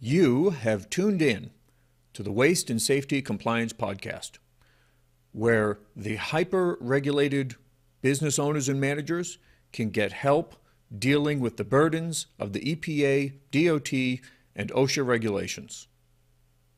You 0.00 0.50
have 0.50 0.88
tuned 0.90 1.20
in 1.20 1.50
to 2.12 2.22
the 2.22 2.30
Waste 2.30 2.70
and 2.70 2.80
Safety 2.80 3.20
Compliance 3.20 3.72
Podcast, 3.72 4.38
where 5.32 5.80
the 5.96 6.14
hyper 6.14 6.78
regulated 6.80 7.56
business 8.00 8.38
owners 8.38 8.68
and 8.68 8.80
managers 8.80 9.38
can 9.72 9.90
get 9.90 10.12
help 10.12 10.54
dealing 10.96 11.40
with 11.40 11.56
the 11.56 11.64
burdens 11.64 12.26
of 12.38 12.52
the 12.52 12.60
EPA, 12.60 13.32
DOT, 13.50 14.22
and 14.54 14.70
OSHA 14.70 15.04
regulations. 15.04 15.88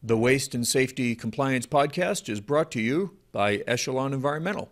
The 0.03 0.17
Waste 0.17 0.55
and 0.55 0.67
Safety 0.67 1.15
Compliance 1.15 1.67
Podcast 1.67 2.31
is 2.31 2.41
brought 2.41 2.71
to 2.71 2.81
you 2.81 3.19
by 3.33 3.57
Echelon 3.67 4.15
Environmental. 4.15 4.71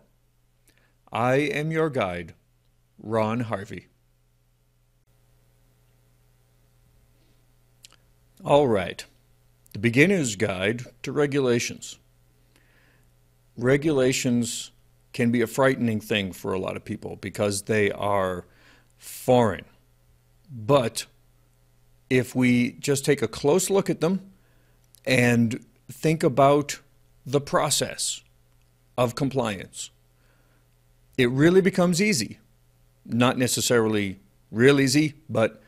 I 1.13 1.35
am 1.35 1.69
your 1.69 1.91
guide, 1.91 2.33
Ron 2.97 3.41
Harvey. 3.41 3.89
All 8.43 8.67
right. 8.67 9.05
The 9.73 9.79
beginner's 9.79 10.35
guide 10.35 10.85
to 11.03 11.11
regulations. 11.11 11.99
Regulations 13.57 14.71
can 15.11 15.31
be 15.31 15.41
a 15.41 15.47
frightening 15.47 15.99
thing 15.99 16.31
for 16.31 16.53
a 16.53 16.59
lot 16.59 16.77
of 16.77 16.85
people 16.85 17.17
because 17.17 17.63
they 17.63 17.91
are 17.91 18.45
foreign. 18.97 19.65
But 20.49 21.05
if 22.09 22.33
we 22.33 22.71
just 22.73 23.03
take 23.03 23.21
a 23.21 23.27
close 23.27 23.69
look 23.69 23.89
at 23.89 23.99
them 23.99 24.31
and 25.05 25.65
think 25.91 26.23
about 26.23 26.79
the 27.25 27.41
process 27.41 28.21
of 28.97 29.15
compliance, 29.15 29.91
it 31.17 31.29
really 31.29 31.61
becomes 31.61 32.01
easy. 32.01 32.39
Not 33.05 33.37
necessarily 33.37 34.19
real 34.49 34.79
easy, 34.79 35.15
but 35.29 35.61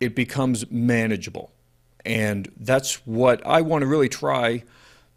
it 0.00 0.14
becomes 0.16 0.68
manageable. 0.70 1.52
And 2.06 2.52
that's 2.56 3.04
what 3.04 3.44
I 3.44 3.60
want 3.62 3.82
to 3.82 3.86
really 3.88 4.08
try 4.08 4.62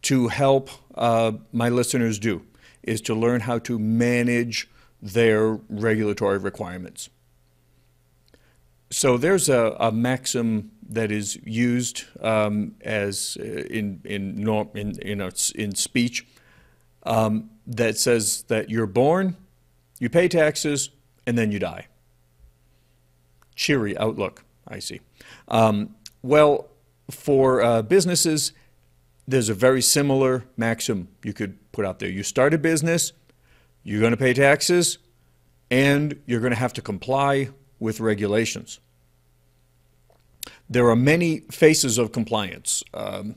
to 0.02 0.28
help 0.30 0.70
uh, 0.96 1.34
my 1.54 1.70
listeners 1.70 2.18
do, 2.20 2.42
is 2.82 3.00
to 3.02 3.14
learn 3.14 3.42
how 3.42 3.60
to 3.60 3.78
manage 3.78 4.68
their 5.02 5.60
regulatory 5.70 6.40
requirements. 6.40 7.10
So 8.90 9.18
there's 9.18 9.50
a, 9.50 9.76
a 9.80 9.92
maxim 9.92 10.72
that 10.90 11.12
is 11.12 11.40
used 11.46 12.06
um, 12.22 12.74
as 12.82 13.38
uh, 13.40 13.44
in 13.44 14.02
in 14.04 14.36
norm, 14.44 14.70
in 14.74 15.00
in, 15.00 15.22
a, 15.22 15.32
in 15.54 15.76
speech 15.76 16.26
um, 17.04 17.52
that 17.68 17.98
says 17.98 18.44
that 18.48 18.72
you're 18.72 18.88
born, 18.88 19.36
you 20.00 20.10
pay 20.10 20.28
taxes, 20.28 20.90
and 21.28 21.38
then 21.38 21.52
you 21.52 21.60
die. 21.60 21.86
Cheery 23.56 23.96
outlook, 23.96 24.44
I 24.68 24.80
see. 24.80 25.02
Um, 25.48 25.96
well, 26.24 26.70
for 27.10 27.62
uh, 27.62 27.82
businesses, 27.82 28.54
there's 29.28 29.50
a 29.50 29.54
very 29.54 29.82
similar 29.82 30.46
maxim 30.58 31.08
you 31.24 31.34
could 31.34 31.72
put 31.72 31.86
out 31.86 32.00
there. 32.00 32.10
You 32.10 32.24
start 32.24 32.54
a 32.54 32.58
business, 32.58 33.14
you're 33.84 34.00
going 34.00 34.12
to 34.12 34.18
pay 34.18 34.34
taxes, 34.34 34.98
and 35.70 36.20
you're 36.26 36.40
going 36.40 36.54
to 36.54 36.60
have 36.60 36.74
to 36.74 36.82
comply 36.82 37.50
with 37.80 38.00
regulations. 38.00 38.80
There 40.70 40.90
are 40.90 40.96
many 40.96 41.42
faces 41.52 41.98
of 41.98 42.12
compliance. 42.12 42.84
Um, 42.94 43.36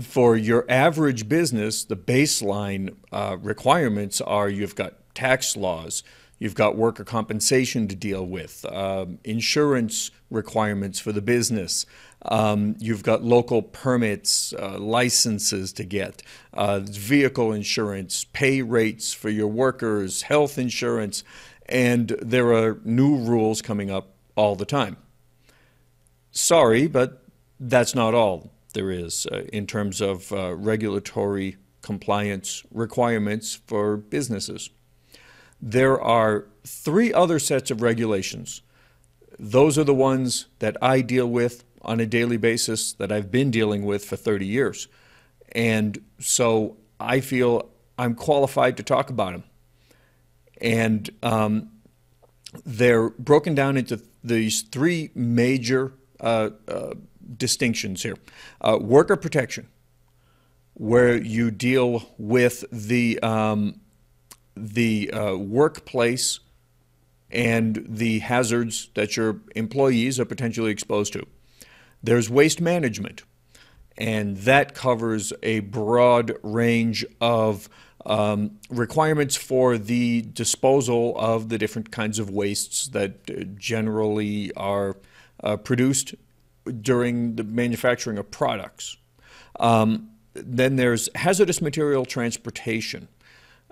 for 0.00 0.36
your 0.36 0.64
average 0.68 1.28
business, 1.28 1.84
the 1.84 1.96
baseline 1.96 2.94
uh, 3.10 3.36
requirements 3.40 4.20
are 4.20 4.48
you've 4.48 4.74
got 4.74 4.94
tax 5.14 5.56
laws, 5.56 6.02
You've 6.38 6.54
got 6.54 6.76
worker 6.76 7.04
compensation 7.04 7.88
to 7.88 7.96
deal 7.96 8.24
with, 8.24 8.66
um, 8.70 9.18
insurance 9.24 10.10
requirements 10.30 10.98
for 10.98 11.12
the 11.12 11.22
business. 11.22 11.86
Um, 12.22 12.76
you've 12.78 13.02
got 13.02 13.24
local 13.24 13.62
permits, 13.62 14.52
uh, 14.52 14.78
licenses 14.78 15.72
to 15.74 15.84
get, 15.84 16.22
uh, 16.52 16.80
vehicle 16.80 17.52
insurance, 17.52 18.26
pay 18.32 18.60
rates 18.60 19.14
for 19.14 19.30
your 19.30 19.48
workers, 19.48 20.22
health 20.22 20.58
insurance, 20.58 21.24
and 21.68 22.08
there 22.20 22.52
are 22.52 22.80
new 22.84 23.16
rules 23.16 23.62
coming 23.62 23.90
up 23.90 24.14
all 24.34 24.56
the 24.56 24.66
time. 24.66 24.98
Sorry, 26.30 26.86
but 26.86 27.22
that's 27.58 27.94
not 27.94 28.12
all 28.12 28.52
there 28.74 28.90
is 28.90 29.26
uh, 29.32 29.44
in 29.52 29.66
terms 29.66 30.02
of 30.02 30.30
uh, 30.32 30.54
regulatory 30.54 31.56
compliance 31.80 32.62
requirements 32.70 33.60
for 33.66 33.96
businesses 33.96 34.68
there 35.60 36.00
are 36.00 36.46
three 36.64 37.12
other 37.12 37.38
sets 37.38 37.70
of 37.70 37.82
regulations. 37.82 38.62
Those 39.38 39.78
are 39.78 39.84
the 39.84 39.94
ones 39.94 40.46
that 40.58 40.76
I 40.82 41.00
deal 41.00 41.26
with 41.26 41.64
on 41.82 42.00
a 42.00 42.06
daily 42.06 42.36
basis 42.36 42.92
that 42.94 43.12
I've 43.12 43.30
been 43.30 43.50
dealing 43.50 43.84
with 43.84 44.04
for 44.04 44.16
30 44.16 44.46
years. 44.46 44.88
And 45.52 46.02
so 46.18 46.76
I 46.98 47.20
feel 47.20 47.68
I'm 47.98 48.14
qualified 48.14 48.76
to 48.78 48.82
talk 48.82 49.10
about 49.10 49.32
them. 49.32 49.44
And 50.60 51.10
um, 51.22 51.70
they're 52.64 53.10
broken 53.10 53.54
down 53.54 53.76
into 53.76 54.02
these 54.24 54.62
three 54.62 55.10
major 55.14 55.92
uh, 56.20 56.50
uh, 56.66 56.94
distinctions 57.36 58.02
here 58.02 58.16
uh, 58.60 58.78
worker 58.80 59.16
protection, 59.16 59.68
where 60.74 61.16
you 61.16 61.50
deal 61.50 62.10
with 62.18 62.64
the 62.72 63.18
um, 63.20 63.80
the 64.56 65.10
uh, 65.10 65.36
workplace 65.36 66.40
and 67.30 67.84
the 67.88 68.20
hazards 68.20 68.90
that 68.94 69.16
your 69.16 69.40
employees 69.54 70.18
are 70.20 70.24
potentially 70.24 70.70
exposed 70.70 71.12
to. 71.12 71.26
There's 72.02 72.30
waste 72.30 72.60
management, 72.60 73.24
and 73.98 74.36
that 74.38 74.74
covers 74.74 75.32
a 75.42 75.60
broad 75.60 76.36
range 76.42 77.04
of 77.20 77.68
um, 78.04 78.58
requirements 78.70 79.34
for 79.34 79.76
the 79.76 80.22
disposal 80.22 81.14
of 81.18 81.48
the 81.48 81.58
different 81.58 81.90
kinds 81.90 82.18
of 82.18 82.30
wastes 82.30 82.86
that 82.88 83.18
uh, 83.28 83.42
generally 83.56 84.52
are 84.54 84.96
uh, 85.42 85.56
produced 85.56 86.14
during 86.80 87.36
the 87.36 87.44
manufacturing 87.44 88.18
of 88.18 88.30
products. 88.30 88.96
Um, 89.58 90.10
then 90.34 90.76
there's 90.76 91.08
hazardous 91.14 91.60
material 91.60 92.04
transportation. 92.04 93.08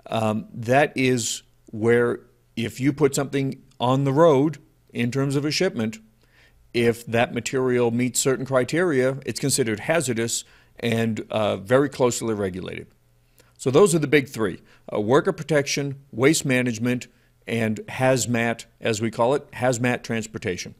Um, 0.07 0.47
that 0.53 0.93
is 0.95 1.43
where 1.71 2.21
if 2.55 2.79
you 2.79 2.93
put 2.93 3.15
something 3.15 3.61
on 3.79 4.03
the 4.03 4.13
road 4.13 4.59
in 4.93 5.11
terms 5.11 5.35
of 5.35 5.45
a 5.45 5.51
shipment, 5.51 5.99
if 6.73 7.05
that 7.05 7.33
material 7.33 7.91
meets 7.91 8.19
certain 8.19 8.45
criteria, 8.45 9.17
it's 9.25 9.39
considered 9.39 9.81
hazardous 9.81 10.43
and 10.79 11.25
uh, 11.29 11.57
very 11.57 11.89
closely 11.89 12.33
regulated. 12.33 12.87
So 13.57 13.71
those 13.71 13.95
are 13.95 13.99
the 13.99 14.07
big 14.07 14.27
three 14.27 14.59
uh, 14.93 14.99
worker 14.99 15.31
protection, 15.31 16.01
waste 16.11 16.45
management, 16.45 17.07
and 17.47 17.77
hazmat, 17.87 18.65
as 18.81 19.01
we 19.01 19.11
call 19.11 19.33
it, 19.35 19.49
hazmat 19.51 20.03
transportation. 20.03 20.75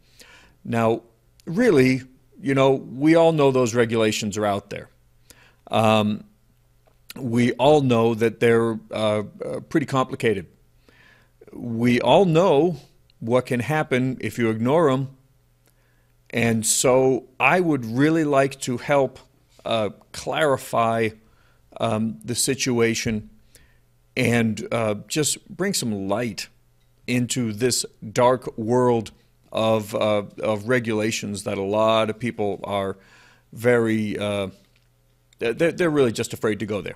Now, 0.64 1.04
really, 1.46 2.02
you 2.42 2.54
know, 2.54 2.72
we 2.72 3.16
all 3.16 3.32
know 3.32 3.52
those 3.52 3.74
regulations 3.74 4.38
are 4.38 4.46
out 4.46 4.70
there. 4.70 4.90
Um, 5.72 6.26
we 7.16 7.54
all 7.54 7.82
know 7.82 8.14
that 8.14 8.40
they're 8.40 8.80
uh, 8.92 9.24
uh, 9.44 9.60
pretty 9.70 9.86
complicated. 9.86 10.48
We 11.54 12.02
all 12.02 12.26
know 12.26 12.78
what 13.20 13.46
can 13.46 13.62
happen 13.62 14.18
if 14.22 14.38
you 14.38 14.50
ignore 14.50 14.92
them. 14.92 15.16
And 16.30 16.66
so 16.66 17.30
I 17.40 17.60
would 17.60 17.86
really 17.86 18.24
like 18.24 18.60
to 18.62 18.78
help 18.78 19.20
uh, 19.64 19.90
clarify 20.12 21.10
um, 21.80 22.20
the 22.24 22.36
situation 22.36 23.30
and 24.18 24.68
uh, 24.72 24.96
just 25.08 25.48
bring 25.50 25.74
some 25.74 26.08
light 26.08 26.50
into 27.08 27.54
this 27.54 27.86
dark 28.12 28.58
world 28.58 29.12
of, 29.52 29.96
uh, 29.96 30.24
of 30.42 30.68
regulations 30.68 31.44
that 31.44 31.58
a 31.58 31.64
lot 31.64 32.10
of 32.10 32.20
people 32.20 32.60
are 32.64 32.98
very, 33.54 34.18
uh, 34.18 34.50
really 35.40 36.12
just 36.12 36.34
afraid 36.34 36.60
to 36.60 36.66
go 36.66 36.82
there. 36.82 36.96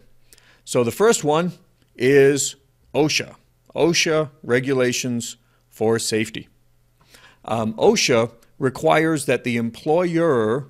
So 0.69 0.83
the 0.83 0.91
first 0.91 1.23
one 1.23 1.53
is 1.95 2.55
OSHA, 2.93 3.33
OSHA 3.75 4.29
regulations 4.43 5.35
for 5.67 5.97
safety. 5.97 6.47
Um, 7.43 7.73
OSHA 7.73 8.31
requires 8.59 9.25
that 9.25 9.43
the 9.43 9.57
employer 9.57 10.67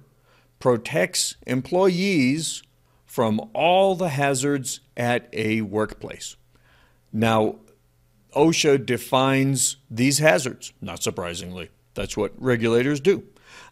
protects 0.57 1.35
employees 1.45 2.63
from 3.05 3.41
all 3.53 3.93
the 3.95 4.07
hazards 4.07 4.79
at 4.95 5.27
a 5.33 5.63
workplace. 5.63 6.37
Now, 7.11 7.55
OSHA 8.33 8.85
defines 8.85 9.75
these 9.91 10.19
hazards, 10.19 10.71
not 10.79 11.03
surprisingly. 11.03 11.71
That's 11.95 12.15
what 12.15 12.31
regulators 12.41 13.01
do. 13.01 13.25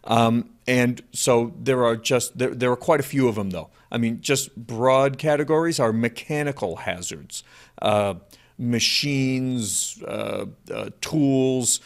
Um, 0.04 0.50
and 0.66 1.02
so 1.12 1.52
there 1.58 1.84
are 1.84 1.96
just 1.96 2.38
there, 2.38 2.54
there 2.54 2.70
are 2.70 2.76
quite 2.76 3.00
a 3.00 3.04
few 3.04 3.28
of 3.28 3.34
them 3.34 3.50
though. 3.50 3.70
I 3.90 3.98
mean, 3.98 4.20
just 4.20 4.54
broad 4.56 5.18
categories 5.18 5.80
are 5.80 5.92
mechanical 5.92 6.76
hazards, 6.76 7.42
uh, 7.80 8.14
machines, 8.58 10.02
uh, 10.06 10.46
uh, 10.72 10.90
tools, 11.00 11.80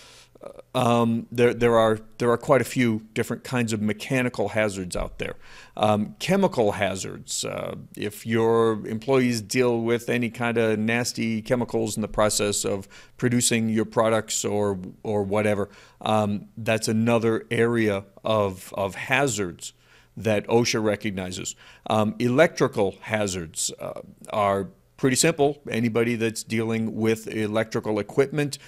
um, 0.75 1.27
there, 1.31 1.53
there, 1.53 1.79
are, 1.79 1.99
there 2.19 2.31
are 2.31 2.39
quite 2.39 2.61
a 2.61 2.65
few 2.65 3.06
different 3.12 3.44
kinds 3.44 3.73
of 3.73 3.83
mechanical 3.83 4.49
hazards 4.49 4.97
out 4.97 5.19
there. 5.19 5.35
Um, 5.77 6.17
chemical 6.19 6.73
hazards, 6.73 7.44
uh, 7.44 7.77
if 7.97 8.27
your 8.27 8.87
employees 8.87 9.41
deal 9.43 9.81
with 9.81 10.09
any 10.09 10.31
kind 10.31 10.56
of 10.59 10.79
nasty 10.79 11.43
chemicals 11.43 11.97
in 11.97 12.03
the 12.03 12.09
process 12.09 12.65
of 12.65 12.89
producing 13.19 13.69
your 13.69 13.85
products 13.85 14.44
or, 14.44 14.79
or 15.03 15.23
whatever, 15.23 15.69
um, 16.00 16.49
that's 16.56 16.88
another 16.88 17.47
area 17.50 18.05
of, 18.25 18.73
of 18.77 18.95
hazards 18.95 19.75
that 20.17 20.47
OSHA 20.47 20.83
recognizes. 20.83 21.55
Um, 21.88 22.15
electrical 22.19 22.97
hazards 23.03 23.71
uh, 23.81 24.00
are 24.31 24.69
pretty 25.03 25.17
simple. 25.17 25.61
Anybody 25.69 26.15
that's 26.15 26.45
dealing 26.45 26.95
with 26.95 27.27
electrical 27.27 27.99
equipment 27.99 28.59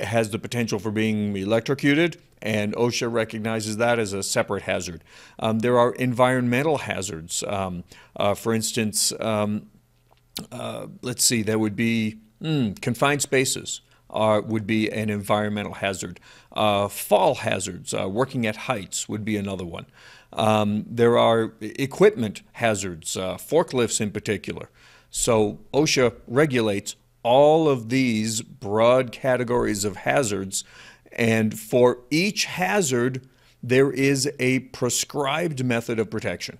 has 0.00 0.30
the 0.30 0.38
potential 0.38 0.78
for 0.78 0.90
being 0.90 1.36
electrocuted, 1.36 2.20
and 2.40 2.74
OSHA 2.74 3.12
recognizes 3.12 3.76
that 3.76 3.98
as 3.98 4.12
a 4.12 4.22
separate 4.22 4.62
hazard. 4.62 5.04
Um, 5.38 5.60
there 5.60 5.78
are 5.78 5.92
environmental 5.92 6.78
hazards. 6.78 7.44
Um, 7.46 7.84
uh, 8.16 8.34
for 8.34 8.52
instance, 8.52 9.12
um, 9.20 9.68
uh, 10.50 10.86
let's 11.02 11.24
see, 11.24 11.42
there 11.42 11.58
would 11.58 11.76
be 11.76 12.18
mm, 12.42 12.80
confined 12.80 13.22
spaces. 13.22 13.80
Uh, 14.10 14.42
would 14.44 14.66
be 14.66 14.92
an 14.92 15.08
environmental 15.08 15.72
hazard. 15.72 16.20
Uh, 16.54 16.86
fall 16.86 17.36
hazards, 17.36 17.94
uh, 17.94 18.06
working 18.06 18.46
at 18.46 18.56
heights, 18.56 19.08
would 19.08 19.24
be 19.24 19.38
another 19.38 19.64
one. 19.64 19.86
Um, 20.34 20.84
there 20.86 21.16
are 21.16 21.54
equipment 21.62 22.42
hazards, 22.52 23.16
uh, 23.16 23.36
forklifts 23.36 24.02
in 24.02 24.10
particular. 24.10 24.68
So 25.08 25.60
OSHA 25.72 26.14
regulates 26.26 26.94
all 27.22 27.68
of 27.68 27.88
these 27.88 28.42
broad 28.42 29.12
categories 29.12 29.84
of 29.84 29.96
hazards. 29.96 30.64
And 31.12 31.58
for 31.58 31.98
each 32.10 32.46
hazard, 32.46 33.26
there 33.62 33.90
is 33.90 34.30
a 34.38 34.60
prescribed 34.60 35.64
method 35.64 35.98
of 35.98 36.10
protection. 36.10 36.58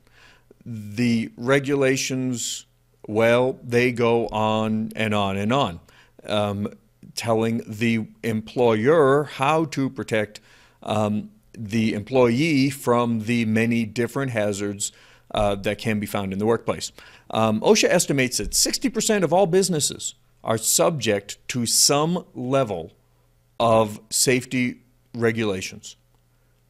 The 0.65 1.33
regulations, 1.37 2.67
well, 3.07 3.59
they 3.63 3.91
go 3.91 4.29
on 4.29 4.93
and 4.95 5.13
on 5.15 5.37
and 5.37 5.53
on, 5.53 5.81
um, 6.25 6.69
telling 7.17 7.63
the 7.67 8.07
employer 8.23 9.25
how 9.25 9.65
to 9.67 9.91
protect 9.91 10.41
um, 10.83 11.31
the 11.59 11.95
employee 11.95 12.71
from 12.71 13.25
the 13.25 13.45
many 13.45 13.85
different 13.85 14.31
hazards 14.31 14.93
uh, 15.35 15.55
that 15.57 15.79
can 15.79 15.99
be 15.99 16.07
found 16.07 16.33
in 16.33 16.39
the 16.39 16.47
workplace. 16.47 16.93
Um, 17.31 17.61
OSHA 17.61 17.89
estimates 17.89 18.39
that 18.39 18.51
60% 18.51 19.23
of 19.23 19.33
all 19.33 19.47
businesses 19.47 20.15
are 20.45 20.59
subject 20.59 21.37
to 21.49 21.67
some 21.67 22.25
level 22.35 22.93
of 23.61 24.01
safety 24.11 24.81
regulations. 25.15 25.97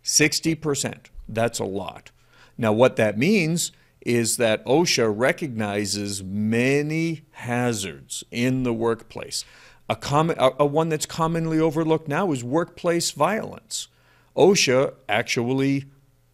60%. 0.04 1.06
That's 1.28 1.58
a 1.58 1.64
lot. 1.64 2.10
Now, 2.58 2.72
what 2.72 2.96
that 2.96 3.16
means 3.16 3.72
is 4.04 4.36
that 4.36 4.64
OSHA 4.66 5.12
recognizes 5.16 6.22
many 6.22 7.22
hazards 7.32 8.24
in 8.30 8.64
the 8.64 8.72
workplace. 8.72 9.44
A, 9.88 9.96
common, 9.96 10.36
a, 10.38 10.50
a 10.60 10.66
one 10.66 10.88
that's 10.88 11.06
commonly 11.06 11.58
overlooked 11.58 12.08
now 12.08 12.32
is 12.32 12.42
workplace 12.42 13.12
violence. 13.12 13.88
OSHA 14.36 14.94
actually 15.08 15.84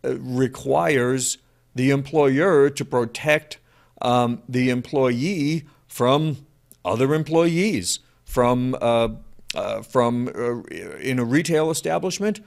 uh, 0.05 0.17
requires 0.19 1.38
the 1.75 1.90
employer 1.90 2.70
to 2.70 2.85
protect 2.85 3.58
um, 4.00 4.43
the 4.49 4.70
employee 4.70 5.64
from 5.87 6.38
other 6.84 7.14
employees 7.14 8.00
from, 8.25 8.76
uh, 8.80 9.08
uh, 9.54 9.82
from 9.82 10.28
uh, 10.28 10.62
in 10.98 11.19
a 11.19 11.25
retail 11.25 11.70
establishment. 11.70 12.40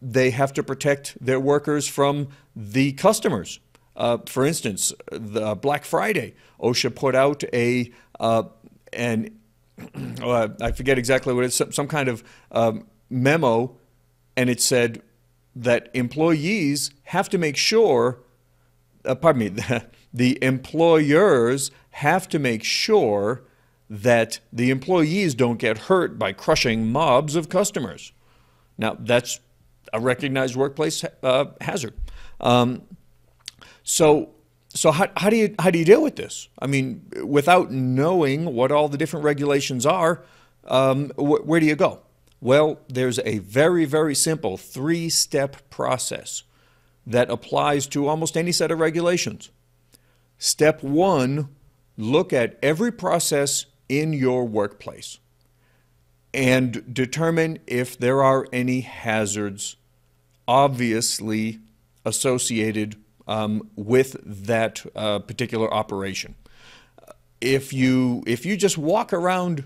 They 0.00 0.30
have 0.30 0.52
to 0.54 0.62
protect 0.62 1.16
their 1.24 1.40
workers 1.40 1.88
from 1.88 2.28
the 2.54 2.92
customers. 2.92 3.60
Uh, 3.96 4.18
for 4.26 4.44
instance, 4.44 4.92
the 5.10 5.54
Black 5.54 5.84
Friday, 5.84 6.34
OSHA 6.60 6.94
put 6.94 7.14
out 7.14 7.44
a 7.52 7.90
an 8.92 9.30
I 10.22 10.72
forget 10.72 10.98
exactly 10.98 11.34
what 11.34 11.44
it's 11.44 11.56
some, 11.56 11.72
some 11.72 11.88
kind 11.88 12.08
of 12.08 12.24
um, 12.50 12.86
memo, 13.10 13.76
and 14.36 14.48
it 14.50 14.60
said 14.60 15.02
that 15.54 15.90
employees 15.94 16.90
have 17.04 17.28
to 17.30 17.38
make 17.38 17.56
sure, 17.56 18.20
uh, 19.04 19.14
pardon 19.14 19.40
me, 19.40 19.48
the, 19.48 19.86
the 20.14 20.42
employers 20.42 21.70
have 21.90 22.28
to 22.28 22.38
make 22.38 22.64
sure 22.64 23.42
that 23.88 24.40
the 24.52 24.70
employees 24.70 25.34
don't 25.34 25.58
get 25.58 25.78
hurt 25.78 26.18
by 26.18 26.32
crushing 26.32 26.90
mobs 26.90 27.36
of 27.36 27.48
customers. 27.48 28.12
Now, 28.78 28.96
that's 28.98 29.40
a 29.92 30.00
recognized 30.00 30.56
workplace 30.56 31.04
uh, 31.22 31.46
hazard. 31.60 31.94
Um, 32.40 32.82
so, 33.82 34.30
so 34.68 34.90
how, 34.90 35.08
how, 35.16 35.30
do 35.30 35.36
you, 35.36 35.54
how 35.58 35.70
do 35.70 35.78
you 35.78 35.84
deal 35.84 36.02
with 36.02 36.16
this? 36.16 36.48
I 36.58 36.66
mean, 36.66 37.06
without 37.24 37.70
knowing 37.70 38.54
what 38.54 38.72
all 38.72 38.88
the 38.88 38.98
different 38.98 39.24
regulations 39.24 39.86
are, 39.86 40.24
um, 40.64 41.10
wh 41.16 41.46
where 41.46 41.60
do 41.60 41.66
you 41.66 41.76
go? 41.76 42.02
Well, 42.40 42.80
there's 42.88 43.18
a 43.20 43.38
very, 43.38 43.84
very 43.84 44.14
simple 44.14 44.56
three 44.56 45.08
step 45.08 45.70
process 45.70 46.42
that 47.06 47.30
applies 47.30 47.86
to 47.86 48.08
almost 48.08 48.36
any 48.36 48.52
set 48.52 48.70
of 48.70 48.80
regulations. 48.80 49.50
Step 50.38 50.82
one 50.82 51.48
look 51.96 52.32
at 52.32 52.58
every 52.62 52.92
process 52.92 53.66
in 53.88 54.12
your 54.12 54.44
workplace 54.44 55.18
and 56.36 56.92
determine 56.92 57.58
if 57.66 57.98
there 57.98 58.22
are 58.22 58.46
any 58.52 58.82
hazards 58.82 59.76
obviously 60.46 61.58
associated 62.04 62.96
um, 63.26 63.70
with 63.74 64.16
that 64.24 64.84
uh, 64.94 65.18
particular 65.20 65.72
operation. 65.72 66.34
If 67.40 67.72
you, 67.72 68.22
if 68.26 68.44
you 68.46 68.56
just 68.56 68.76
walk 68.76 69.12
around 69.12 69.64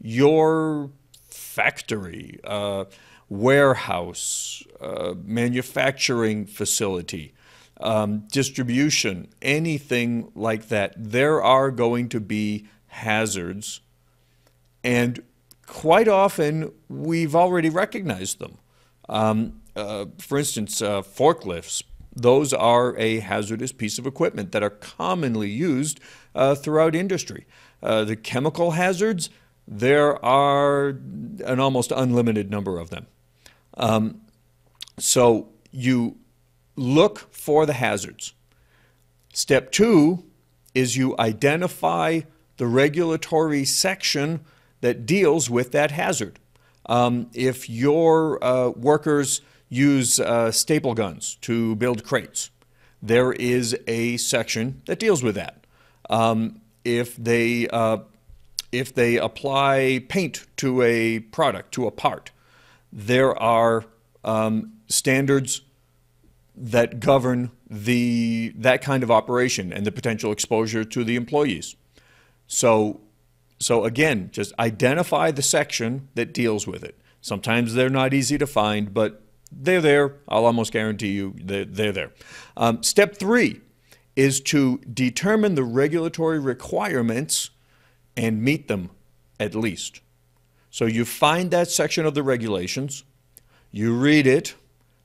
your 0.00 0.90
factory, 1.28 2.38
uh, 2.44 2.84
warehouse, 3.28 4.62
uh, 4.80 5.14
manufacturing 5.24 6.46
facility, 6.46 7.34
um, 7.80 8.20
distribution, 8.30 9.28
anything 9.42 10.30
like 10.34 10.68
that, 10.68 10.94
there 10.96 11.42
are 11.42 11.70
going 11.70 12.08
to 12.10 12.20
be 12.20 12.66
hazards, 12.92 13.80
and 14.84 15.22
quite 15.66 16.08
often 16.08 16.72
we've 16.88 17.34
already 17.34 17.70
recognized 17.70 18.38
them. 18.38 18.58
Um, 19.08 19.62
uh, 19.74 20.06
for 20.18 20.38
instance, 20.38 20.82
uh, 20.82 21.00
forklifts, 21.00 21.82
those 22.14 22.52
are 22.52 22.94
a 22.98 23.20
hazardous 23.20 23.72
piece 23.72 23.98
of 23.98 24.06
equipment 24.06 24.52
that 24.52 24.62
are 24.62 24.70
commonly 24.70 25.48
used 25.48 26.00
uh, 26.34 26.54
throughout 26.54 26.94
industry. 26.94 27.46
Uh, 27.82 28.04
the 28.04 28.16
chemical 28.16 28.72
hazards, 28.72 29.30
there 29.66 30.22
are 30.24 30.88
an 30.88 31.58
almost 31.58 31.90
unlimited 31.90 32.50
number 32.50 32.78
of 32.78 32.90
them. 32.90 33.06
Um, 33.74 34.20
so 34.98 35.48
you 35.70 36.18
look 36.76 37.32
for 37.34 37.64
the 37.64 37.72
hazards. 37.72 38.34
Step 39.32 39.72
two 39.72 40.24
is 40.74 40.96
you 40.96 41.16
identify 41.18 42.20
the 42.56 42.66
regulatory 42.66 43.64
section 43.64 44.40
that 44.80 45.06
deals 45.06 45.48
with 45.48 45.72
that 45.72 45.92
hazard. 45.92 46.38
Um, 46.86 47.30
if 47.32 47.70
your 47.70 48.42
uh, 48.42 48.70
workers 48.70 49.40
use 49.68 50.20
uh, 50.20 50.50
staple 50.50 50.94
guns 50.94 51.36
to 51.42 51.76
build 51.76 52.04
crates, 52.04 52.50
there 53.00 53.32
is 53.32 53.76
a 53.86 54.16
section 54.16 54.82
that 54.86 54.98
deals 54.98 55.22
with 55.22 55.34
that. 55.36 55.66
Um, 56.10 56.60
if 56.84 57.16
they 57.16 57.68
uh, 57.68 57.98
if 58.70 58.94
they 58.94 59.16
apply 59.16 60.04
paint 60.08 60.46
to 60.56 60.82
a 60.82 61.20
product 61.20 61.72
to 61.72 61.86
a 61.86 61.90
part, 61.90 62.30
there 62.92 63.36
are 63.40 63.84
um, 64.24 64.72
standards 64.88 65.62
that 66.54 67.00
govern 67.00 67.50
the 67.68 68.52
that 68.56 68.82
kind 68.82 69.02
of 69.02 69.10
operation 69.10 69.72
and 69.72 69.86
the 69.86 69.92
potential 69.92 70.32
exposure 70.32 70.84
to 70.84 71.04
the 71.04 71.16
employees. 71.16 71.76
So, 72.52 73.00
so 73.58 73.86
again, 73.86 74.28
just 74.30 74.52
identify 74.58 75.30
the 75.30 75.40
section 75.40 76.08
that 76.16 76.34
deals 76.34 76.66
with 76.66 76.84
it. 76.84 76.98
Sometimes 77.22 77.72
they're 77.72 77.88
not 77.88 78.12
easy 78.12 78.36
to 78.36 78.46
find, 78.46 78.92
but 78.92 79.22
they're 79.50 79.80
there. 79.80 80.16
I'll 80.28 80.44
almost 80.44 80.70
guarantee 80.70 81.12
you 81.12 81.34
they're, 81.42 81.64
they're 81.64 81.92
there. 81.92 82.10
Um, 82.54 82.82
step 82.82 83.16
three 83.16 83.62
is 84.16 84.38
to 84.42 84.78
determine 84.80 85.54
the 85.54 85.64
regulatory 85.64 86.38
requirements 86.38 87.48
and 88.18 88.42
meet 88.42 88.68
them 88.68 88.90
at 89.40 89.54
least. 89.54 90.02
So 90.70 90.84
you 90.84 91.06
find 91.06 91.50
that 91.52 91.70
section 91.70 92.04
of 92.04 92.12
the 92.12 92.22
regulations, 92.22 93.02
you 93.70 93.96
read 93.96 94.26
it. 94.26 94.54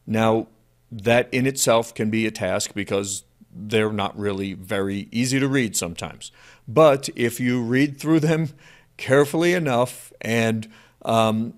Now, 0.05 0.47
that 0.91 1.33
in 1.33 1.45
itself 1.45 1.93
can 1.93 2.09
be 2.09 2.25
a 2.25 2.31
task 2.31 2.73
because 2.73 3.23
they're 3.57 3.91
not 3.91 4.17
really 4.17 4.53
very 4.53 5.07
easy 5.11 5.39
to 5.39 5.47
read 5.47 5.75
sometimes. 5.75 6.31
But 6.67 7.09
if 7.15 7.39
you 7.39 7.61
read 7.61 7.97
through 7.97 8.19
them 8.21 8.49
carefully 8.97 9.53
enough 9.53 10.11
and 10.21 10.67
um, 11.03 11.53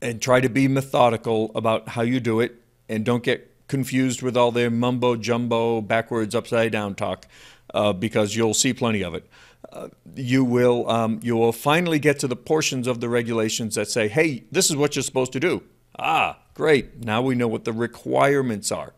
and 0.00 0.20
try 0.20 0.40
to 0.40 0.48
be 0.48 0.68
methodical 0.68 1.52
about 1.54 1.90
how 1.90 2.02
you 2.02 2.20
do 2.20 2.40
it 2.40 2.56
and 2.88 3.04
don't 3.04 3.22
get 3.22 3.52
confused 3.68 4.20
with 4.20 4.36
all 4.36 4.50
their 4.50 4.68
mumbo 4.68 5.16
jumbo, 5.16 5.80
backwards, 5.80 6.34
upside 6.34 6.72
down 6.72 6.94
talk 6.94 7.26
uh, 7.72 7.92
because 7.92 8.36
you'll 8.36 8.52
see 8.54 8.74
plenty 8.74 9.02
of 9.02 9.14
it. 9.14 9.26
Uh, 9.72 9.88
you 10.16 10.44
will 10.44 10.90
um, 10.90 11.20
you 11.22 11.36
will 11.36 11.52
finally 11.52 11.98
get 11.98 12.18
to 12.18 12.28
the 12.28 12.36
portions 12.36 12.86
of 12.86 13.00
the 13.00 13.08
regulations 13.08 13.74
that 13.76 13.88
say, 13.88 14.08
"Hey, 14.08 14.44
this 14.50 14.68
is 14.68 14.76
what 14.76 14.94
you're 14.94 15.02
supposed 15.02 15.32
to 15.32 15.40
do." 15.40 15.62
Ah, 15.98 16.38
great! 16.54 17.02
Now 17.04 17.22
we 17.22 17.34
know 17.34 17.48
what 17.48 17.64
the 17.64 17.72
requirements 17.72 18.70
are. 18.70 18.92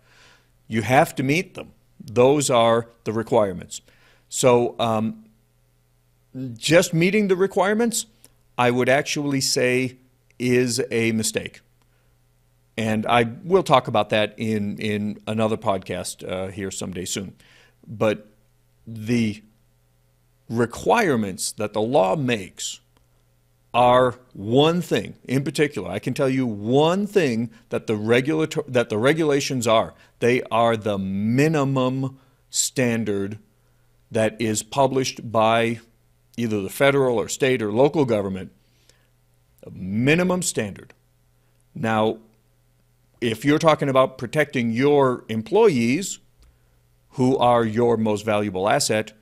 You 0.66 0.82
have 0.82 1.14
to 1.16 1.23
meet 1.23 1.54
them. 1.54 1.73
Those 2.04 2.50
are 2.50 2.88
the 3.04 3.12
requirements. 3.12 3.80
So, 4.28 4.75
um, 4.78 5.25
just 6.54 6.92
meeting 6.92 7.28
the 7.28 7.37
requirements, 7.37 8.06
I 8.58 8.70
would 8.70 8.88
actually 8.88 9.40
say, 9.40 9.96
is 10.38 10.82
a 10.90 11.12
mistake. 11.12 11.61
And 12.76 13.06
I 13.06 13.30
will 13.44 13.62
talk 13.62 13.87
about 13.87 14.11
that 14.11 14.34
in, 14.37 14.78
in 14.78 15.20
another 15.28 15.56
podcast 15.56 16.28
uh, 16.28 16.50
here 16.50 16.73
someday 16.73 17.04
soon. 17.04 17.37
But 17.87 18.26
the 18.87 19.42
requirements 20.49 21.52
that 21.52 21.73
the 21.73 21.80
law 21.80 22.16
makes 22.16 22.80
are 23.75 24.14
one 24.33 24.81
thing 24.81 25.16
in 25.25 25.45
particular. 25.45 25.90
I 25.90 25.99
can 25.99 26.14
tell 26.14 26.28
you 26.28 26.47
one 26.47 27.07
thing 27.07 27.50
that 27.71 27.87
the 27.87 27.97
regulator 27.97 28.62
that 28.69 28.88
the 28.88 28.99
regulations 28.99 29.66
are. 29.66 29.95
They 30.21 30.43
are 30.45 30.76
the 30.76 30.97
minimum 30.97 32.19
standard 32.50 33.38
that 34.11 34.40
is 34.40 34.62
published 34.62 35.33
by 35.33 35.81
either 36.37 36.62
the 36.62 36.71
federal 36.71 37.19
or 37.19 37.28
state 37.28 37.61
or 37.61 37.73
local 37.73 38.04
government. 38.04 38.52
A 39.66 39.71
minimum 39.71 40.43
standard. 40.43 40.95
Now, 41.75 42.19
if 43.21 43.45
you're 43.45 43.59
talking 43.59 43.88
about 43.88 44.19
protecting 44.19 44.71
your 44.71 45.25
employees, 45.28 46.21
who 47.11 47.37
are 47.38 47.64
your 47.64 47.97
most 47.97 48.25
valuable 48.25 48.69
asset, 48.69 49.12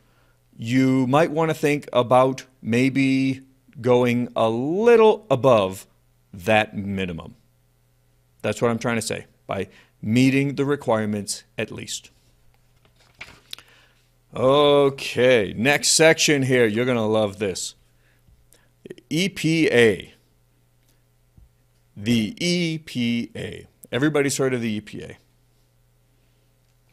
you 0.56 1.06
might 1.06 1.30
want 1.30 1.50
to 1.50 1.54
think 1.54 1.88
about 1.92 2.44
maybe 2.60 3.42
going 3.80 4.28
a 4.36 4.48
little 4.48 5.26
above 5.30 5.86
that 6.32 6.76
minimum. 6.76 7.34
That's 8.42 8.60
what 8.60 8.70
I'm 8.70 8.78
trying 8.78 8.96
to 8.96 9.02
say 9.02 9.26
by 9.46 9.68
meeting 10.00 10.56
the 10.56 10.64
requirements 10.64 11.44
at 11.56 11.70
least. 11.70 12.10
Okay, 14.34 15.52
next 15.56 15.90
section 15.90 16.42
here. 16.42 16.66
You're 16.66 16.86
going 16.86 16.96
to 16.96 17.02
love 17.02 17.38
this. 17.38 17.74
EPA. 19.10 20.12
The 21.96 22.34
EPA. 22.34 23.66
Everybody's 23.90 24.38
heard 24.38 24.54
of 24.54 24.62
the 24.62 24.80
EPA. 24.80 25.16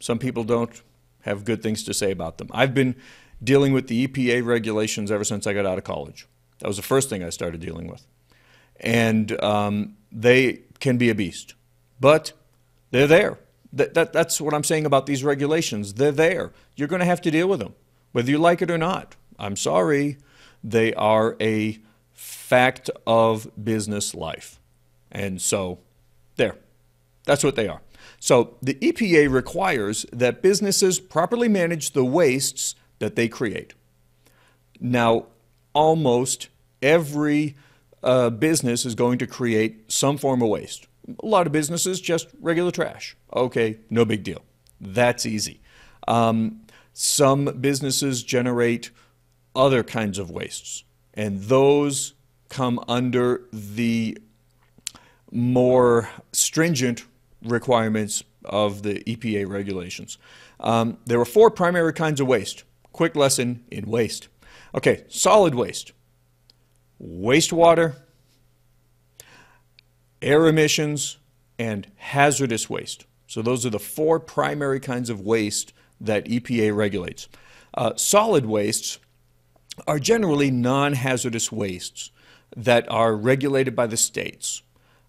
Some 0.01 0.19
people 0.19 0.43
don't 0.43 0.81
have 1.21 1.45
good 1.45 1.63
things 1.63 1.83
to 1.83 1.93
say 1.93 2.11
about 2.11 2.37
them. 2.37 2.49
I've 2.51 2.73
been 2.73 2.95
dealing 3.41 3.71
with 3.71 3.87
the 3.87 4.07
EPA 4.07 4.45
regulations 4.45 5.09
ever 5.11 5.23
since 5.23 5.47
I 5.47 5.53
got 5.53 5.65
out 5.65 5.77
of 5.77 5.85
college. 5.85 6.27
That 6.59 6.67
was 6.67 6.77
the 6.77 6.83
first 6.83 7.09
thing 7.09 7.23
I 7.23 7.29
started 7.29 7.61
dealing 7.61 7.87
with. 7.87 8.05
And 8.79 9.41
um, 9.43 9.97
they 10.11 10.61
can 10.79 10.97
be 10.97 11.09
a 11.09 11.15
beast, 11.15 11.55
but 11.99 12.33
they're 12.91 13.07
there. 13.07 13.39
That, 13.73 13.93
that, 13.93 14.13
that's 14.13 14.41
what 14.41 14.53
I'm 14.53 14.63
saying 14.63 14.85
about 14.85 15.05
these 15.05 15.23
regulations. 15.23 15.95
They're 15.95 16.11
there. 16.11 16.51
You're 16.75 16.87
going 16.87 17.01
to 17.01 17.05
have 17.05 17.21
to 17.21 17.31
deal 17.31 17.47
with 17.47 17.59
them, 17.59 17.75
whether 18.13 18.31
you 18.31 18.37
like 18.37 18.61
it 18.61 18.71
or 18.71 18.77
not. 18.77 19.15
I'm 19.37 19.55
sorry. 19.55 20.17
They 20.63 20.93
are 20.93 21.35
a 21.39 21.79
fact 22.13 22.89
of 23.05 23.49
business 23.61 24.15
life. 24.15 24.59
And 25.11 25.41
so, 25.41 25.79
there. 26.35 26.57
That's 27.25 27.43
what 27.43 27.55
they 27.55 27.67
are. 27.67 27.81
So, 28.19 28.57
the 28.61 28.75
EPA 28.75 29.31
requires 29.31 30.05
that 30.11 30.41
businesses 30.41 30.99
properly 30.99 31.47
manage 31.47 31.91
the 31.91 32.03
wastes 32.03 32.75
that 32.99 33.15
they 33.15 33.27
create. 33.27 33.73
Now, 34.79 35.27
almost 35.79 36.49
every 36.81 37.55
uh, 38.03 38.29
business 38.29 38.85
is 38.85 38.95
going 38.95 39.17
to 39.17 39.25
create 39.25 39.89
some 39.89 40.17
form 40.17 40.41
of 40.41 40.49
waste. 40.49 40.87
A 41.23 41.25
lot 41.25 41.47
of 41.47 41.53
businesses 41.53 42.01
just 42.01 42.27
regular 42.41 42.69
trash. 42.69 43.15
Okay, 43.33 43.77
no 43.89 44.03
big 44.03 44.21
deal. 44.23 44.41
That's 44.81 45.25
easy. 45.25 45.61
Um, 46.05 46.63
some 46.91 47.45
businesses 47.61 48.23
generate 48.23 48.91
other 49.55 49.81
kinds 49.81 50.19
of 50.19 50.29
wastes, 50.29 50.83
and 51.13 51.43
those 51.43 52.13
come 52.49 52.83
under 52.89 53.47
the 53.53 54.17
more 55.31 56.09
stringent 56.33 57.05
requirements 57.41 58.21
of 58.43 58.83
the 58.83 58.95
EPA 59.05 59.47
regulations. 59.47 60.17
Um, 60.59 60.97
there 61.05 61.21
are 61.21 61.25
four 61.25 61.49
primary 61.49 61.93
kinds 61.93 62.19
of 62.19 62.27
waste. 62.27 62.65
Quick 62.91 63.15
lesson 63.15 63.63
in 63.71 63.85
waste. 63.85 64.27
Okay, 64.75 65.03
solid 65.07 65.55
waste, 65.55 65.93
wastewater, 67.01 67.95
air 70.21 70.47
emissions, 70.47 71.17
and 71.57 71.91
hazardous 71.95 72.69
waste. 72.69 73.05
So 73.27 73.41
those 73.41 73.65
are 73.65 73.69
the 73.69 73.79
four 73.79 74.19
primary 74.19 74.79
kinds 74.79 75.09
of 75.09 75.21
waste 75.21 75.73
that 76.01 76.25
EPA 76.25 76.75
regulates. 76.75 77.27
Uh, 77.73 77.93
solid 77.95 78.45
wastes 78.45 78.99
are 79.87 79.99
generally 79.99 80.51
non-hazardous 80.51 81.51
wastes 81.51 82.11
that 82.55 82.89
are 82.91 83.15
regulated 83.15 83.75
by 83.75 83.87
the 83.87 83.97
states. 83.97 84.63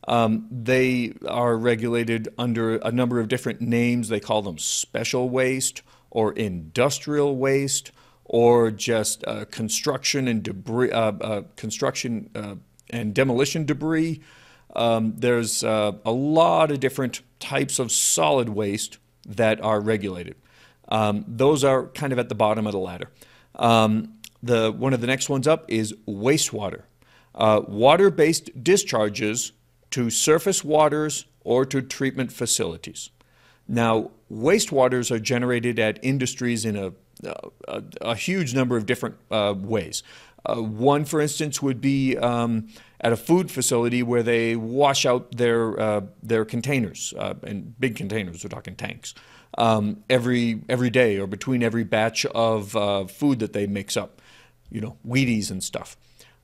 Um, 0.08 0.46
they 0.50 1.14
are 1.26 1.56
regulated 1.56 2.28
under 2.38 2.76
a 2.76 2.90
number 2.90 3.20
of 3.20 3.28
different 3.28 3.60
names. 3.60 4.08
They 4.08 4.20
call 4.20 4.42
them 4.42 4.58
special 4.58 5.28
waste 5.28 5.82
or 6.10 6.32
industrial 6.32 7.36
waste 7.36 7.92
or 8.32 8.70
just 8.70 9.26
uh, 9.26 9.44
construction 9.46 10.28
and 10.28 10.44
debris, 10.44 10.92
uh, 10.92 11.10
uh 11.20 11.42
construction 11.56 12.30
uh, 12.36 12.54
and 12.88 13.12
demolition 13.12 13.66
debris. 13.66 14.20
Um, 14.76 15.14
there's 15.16 15.64
a 15.64 15.98
lot 16.04 16.70
of 16.70 16.78
different 16.78 17.22
types 17.40 17.80
of 17.80 17.90
solid 17.90 18.50
waste 18.50 18.98
that 19.26 19.60
are 19.60 19.80
regulated. 19.80 20.36
Um, 20.88 21.24
those 21.26 21.64
are 21.64 21.88
kind 21.88 22.12
of 22.12 22.20
at 22.20 22.28
the 22.28 22.36
bottom 22.36 22.68
of 22.68 22.72
the 22.72 22.78
ladder. 22.78 23.10
Um, 23.56 24.14
the 24.40 24.70
one 24.70 24.92
of 24.92 25.00
the 25.00 25.08
next 25.08 25.28
ones 25.28 25.48
up 25.48 25.64
is 25.66 25.92
wastewater. 26.06 26.82
Uh, 27.34 27.62
water-based 27.66 28.62
discharges 28.62 29.50
to 29.90 30.08
surface 30.08 30.62
waters 30.64 31.26
or 31.42 31.66
to 31.66 31.82
treatment 31.82 32.30
facilities. 32.30 33.10
Now, 33.66 34.12
wastewaters 34.32 35.10
are 35.10 35.18
generated 35.18 35.80
at 35.80 35.98
industries 36.02 36.64
in 36.64 36.76
a 36.76 36.92
a, 37.24 37.82
a 38.00 38.14
huge 38.14 38.54
number 38.54 38.76
of 38.76 38.86
different 38.86 39.16
uh, 39.30 39.54
ways. 39.56 40.02
Uh, 40.44 40.56
one, 40.56 41.04
for 41.04 41.20
instance, 41.20 41.60
would 41.60 41.80
be 41.80 42.16
um, 42.16 42.68
at 43.00 43.12
a 43.12 43.16
food 43.16 43.50
facility 43.50 44.02
where 44.02 44.22
they 44.22 44.56
wash 44.56 45.04
out 45.04 45.36
their 45.36 45.78
uh, 45.78 46.00
their 46.22 46.44
containers 46.44 47.12
uh, 47.18 47.34
and 47.42 47.78
big 47.78 47.96
containers. 47.96 48.42
We're 48.42 48.48
talking 48.48 48.74
tanks 48.74 49.14
um, 49.58 50.02
every 50.08 50.62
every 50.68 50.90
day 50.90 51.18
or 51.18 51.26
between 51.26 51.62
every 51.62 51.84
batch 51.84 52.24
of 52.26 52.74
uh, 52.74 53.04
food 53.06 53.40
that 53.40 53.52
they 53.52 53.66
mix 53.66 53.96
up. 53.96 54.22
You 54.70 54.80
know, 54.80 54.96
Wheaties 55.06 55.50
and 55.50 55.62
stuff. 55.62 55.96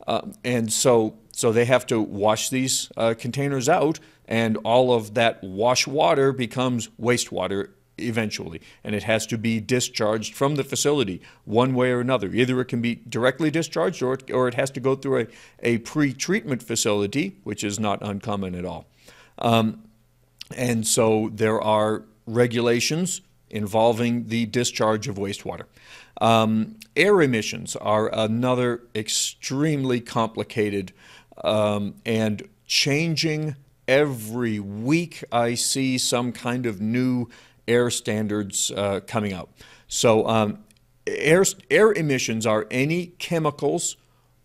Um, 0.06 0.34
and 0.44 0.72
so 0.72 1.16
so 1.32 1.52
they 1.52 1.64
have 1.64 1.86
to 1.86 2.00
wash 2.00 2.50
these 2.50 2.90
uh, 2.96 3.14
containers 3.18 3.68
out, 3.68 3.98
and 4.26 4.56
all 4.58 4.92
of 4.92 5.14
that 5.14 5.42
wash 5.42 5.86
water 5.86 6.32
becomes 6.32 6.88
wastewater 7.00 7.70
eventually, 7.98 8.60
and 8.84 8.94
it 8.94 9.04
has 9.04 9.26
to 9.26 9.38
be 9.38 9.60
discharged 9.60 10.34
from 10.34 10.56
the 10.56 10.64
facility 10.64 11.20
one 11.44 11.74
way 11.74 11.90
or 11.90 12.00
another. 12.00 12.28
Either 12.28 12.60
it 12.60 12.66
can 12.66 12.80
be 12.80 12.96
directly 13.08 13.50
discharged 13.50 14.02
or 14.02 14.14
it, 14.14 14.30
or 14.30 14.48
it 14.48 14.54
has 14.54 14.70
to 14.72 14.80
go 14.80 14.94
through 14.94 15.20
a, 15.20 15.26
a 15.60 15.78
pre 15.78 16.12
treatment 16.12 16.62
facility, 16.62 17.36
which 17.44 17.64
is 17.64 17.78
not 17.78 18.02
uncommon 18.02 18.54
at 18.54 18.64
all. 18.64 18.86
Um, 19.38 19.84
and 20.56 20.86
so 20.86 21.30
there 21.32 21.60
are 21.60 22.04
regulations 22.26 23.20
involving 23.50 24.28
the 24.28 24.46
discharge 24.46 25.08
of 25.08 25.16
wastewater. 25.16 25.64
Um, 26.20 26.76
air 26.96 27.20
emissions 27.20 27.76
are 27.76 28.12
another 28.12 28.82
extremely 28.94 30.00
complicated 30.00 30.92
um, 31.44 31.94
and 32.04 32.48
changing 32.66 33.56
every 33.86 34.58
week. 34.58 35.22
I 35.30 35.54
see 35.54 35.98
some 35.98 36.32
kind 36.32 36.66
of 36.66 36.80
new 36.80 37.28
air 37.68 37.90
standards 37.90 38.70
uh, 38.70 39.00
coming 39.06 39.32
out. 39.32 39.50
So 39.88 40.26
um, 40.26 40.64
air, 41.06 41.44
air 41.70 41.92
emissions 41.92 42.46
are 42.46 42.66
any 42.70 43.08
chemicals 43.18 43.96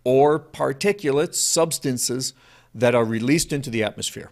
or 0.04 0.40
particulates, 0.40 1.36
substances 1.36 2.34
that 2.74 2.96
are 2.96 3.06
released 3.06 3.54
into 3.54 3.70
the 3.70 3.84
atmosphere. 3.84 4.32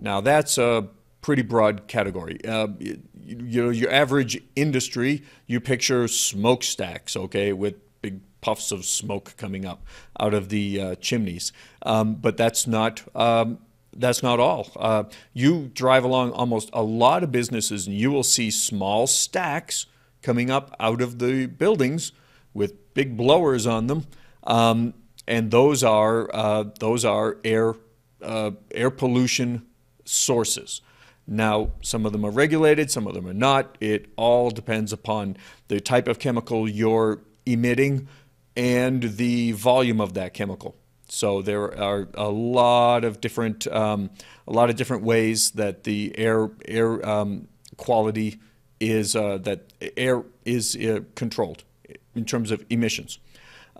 Now 0.00 0.20
that's 0.20 0.58
a 0.58 0.88
pretty 1.20 1.42
broad 1.42 1.88
category. 1.88 2.44
Uh, 2.44 2.68
you, 2.78 3.02
you, 3.24 3.64
know, 3.64 3.70
your 3.70 3.90
average 3.90 4.40
industry, 4.56 5.22
you 5.46 5.60
picture 5.60 6.08
smokestacks, 6.08 7.16
okay, 7.16 7.52
with 7.52 7.74
big 8.00 8.20
puffs 8.40 8.70
of 8.70 8.84
smoke 8.84 9.34
coming 9.36 9.66
up 9.66 9.84
out 10.20 10.34
of 10.34 10.48
the 10.48 10.80
uh, 10.80 10.94
chimneys. 10.96 11.52
Um, 11.82 12.14
but 12.14 12.36
that's 12.36 12.66
not 12.66 13.02
um, 13.16 13.58
that's 13.96 14.22
not 14.22 14.38
all. 14.40 14.70
Uh, 14.76 15.04
you 15.32 15.70
drive 15.74 16.04
along 16.04 16.32
almost 16.32 16.70
a 16.72 16.82
lot 16.82 17.22
of 17.22 17.32
businesses 17.32 17.86
and 17.86 17.96
you 17.96 18.10
will 18.10 18.22
see 18.22 18.50
small 18.50 19.06
stacks 19.06 19.86
coming 20.22 20.50
up 20.50 20.74
out 20.78 21.00
of 21.00 21.18
the 21.18 21.46
buildings 21.46 22.12
with 22.54 22.94
big 22.94 23.16
blowers 23.16 23.66
on 23.66 23.86
them. 23.86 24.06
Um, 24.44 24.94
and 25.26 25.50
those 25.50 25.84
are, 25.84 26.30
uh, 26.34 26.64
those 26.80 27.04
are 27.04 27.38
air, 27.44 27.74
uh, 28.22 28.52
air 28.72 28.90
pollution 28.90 29.66
sources. 30.04 30.80
Now, 31.26 31.72
some 31.82 32.06
of 32.06 32.12
them 32.12 32.24
are 32.24 32.30
regulated, 32.30 32.90
some 32.90 33.06
of 33.06 33.14
them 33.14 33.26
are 33.26 33.34
not. 33.34 33.76
It 33.80 34.06
all 34.16 34.50
depends 34.50 34.92
upon 34.92 35.36
the 35.68 35.78
type 35.78 36.08
of 36.08 36.18
chemical 36.18 36.66
you're 36.66 37.20
emitting 37.44 38.08
and 38.56 39.02
the 39.02 39.52
volume 39.52 40.00
of 40.00 40.14
that 40.14 40.32
chemical. 40.32 40.74
So 41.08 41.42
there 41.42 41.76
are 41.78 42.08
a 42.14 42.28
lot 42.28 43.04
of 43.04 43.20
different, 43.20 43.66
um, 43.68 44.10
a 44.46 44.52
lot 44.52 44.70
of 44.70 44.76
different 44.76 45.02
ways 45.02 45.52
that 45.52 45.84
the 45.84 46.12
air 46.18 46.50
air 46.66 47.06
um, 47.08 47.48
quality 47.76 48.38
is 48.78 49.16
uh, 49.16 49.38
that 49.38 49.72
air 49.96 50.24
is 50.44 50.76
uh, 50.76 51.00
controlled 51.14 51.64
in 52.14 52.24
terms 52.24 52.50
of 52.50 52.64
emissions. 52.68 53.18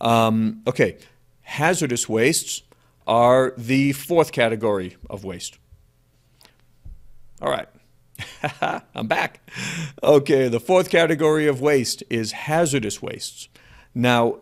Um, 0.00 0.62
okay, 0.66 0.96
hazardous 1.42 2.08
wastes 2.08 2.62
are 3.06 3.52
the 3.56 3.92
fourth 3.92 4.32
category 4.32 4.96
of 5.10 5.24
waste. 5.24 5.58
All 7.40 7.50
right. 7.50 7.68
I'm 8.94 9.06
back. 9.06 9.40
Okay, 10.02 10.48
the 10.48 10.60
fourth 10.60 10.90
category 10.90 11.46
of 11.46 11.60
waste 11.60 12.02
is 12.10 12.32
hazardous 12.32 13.00
wastes. 13.00 13.48
Now, 13.94 14.38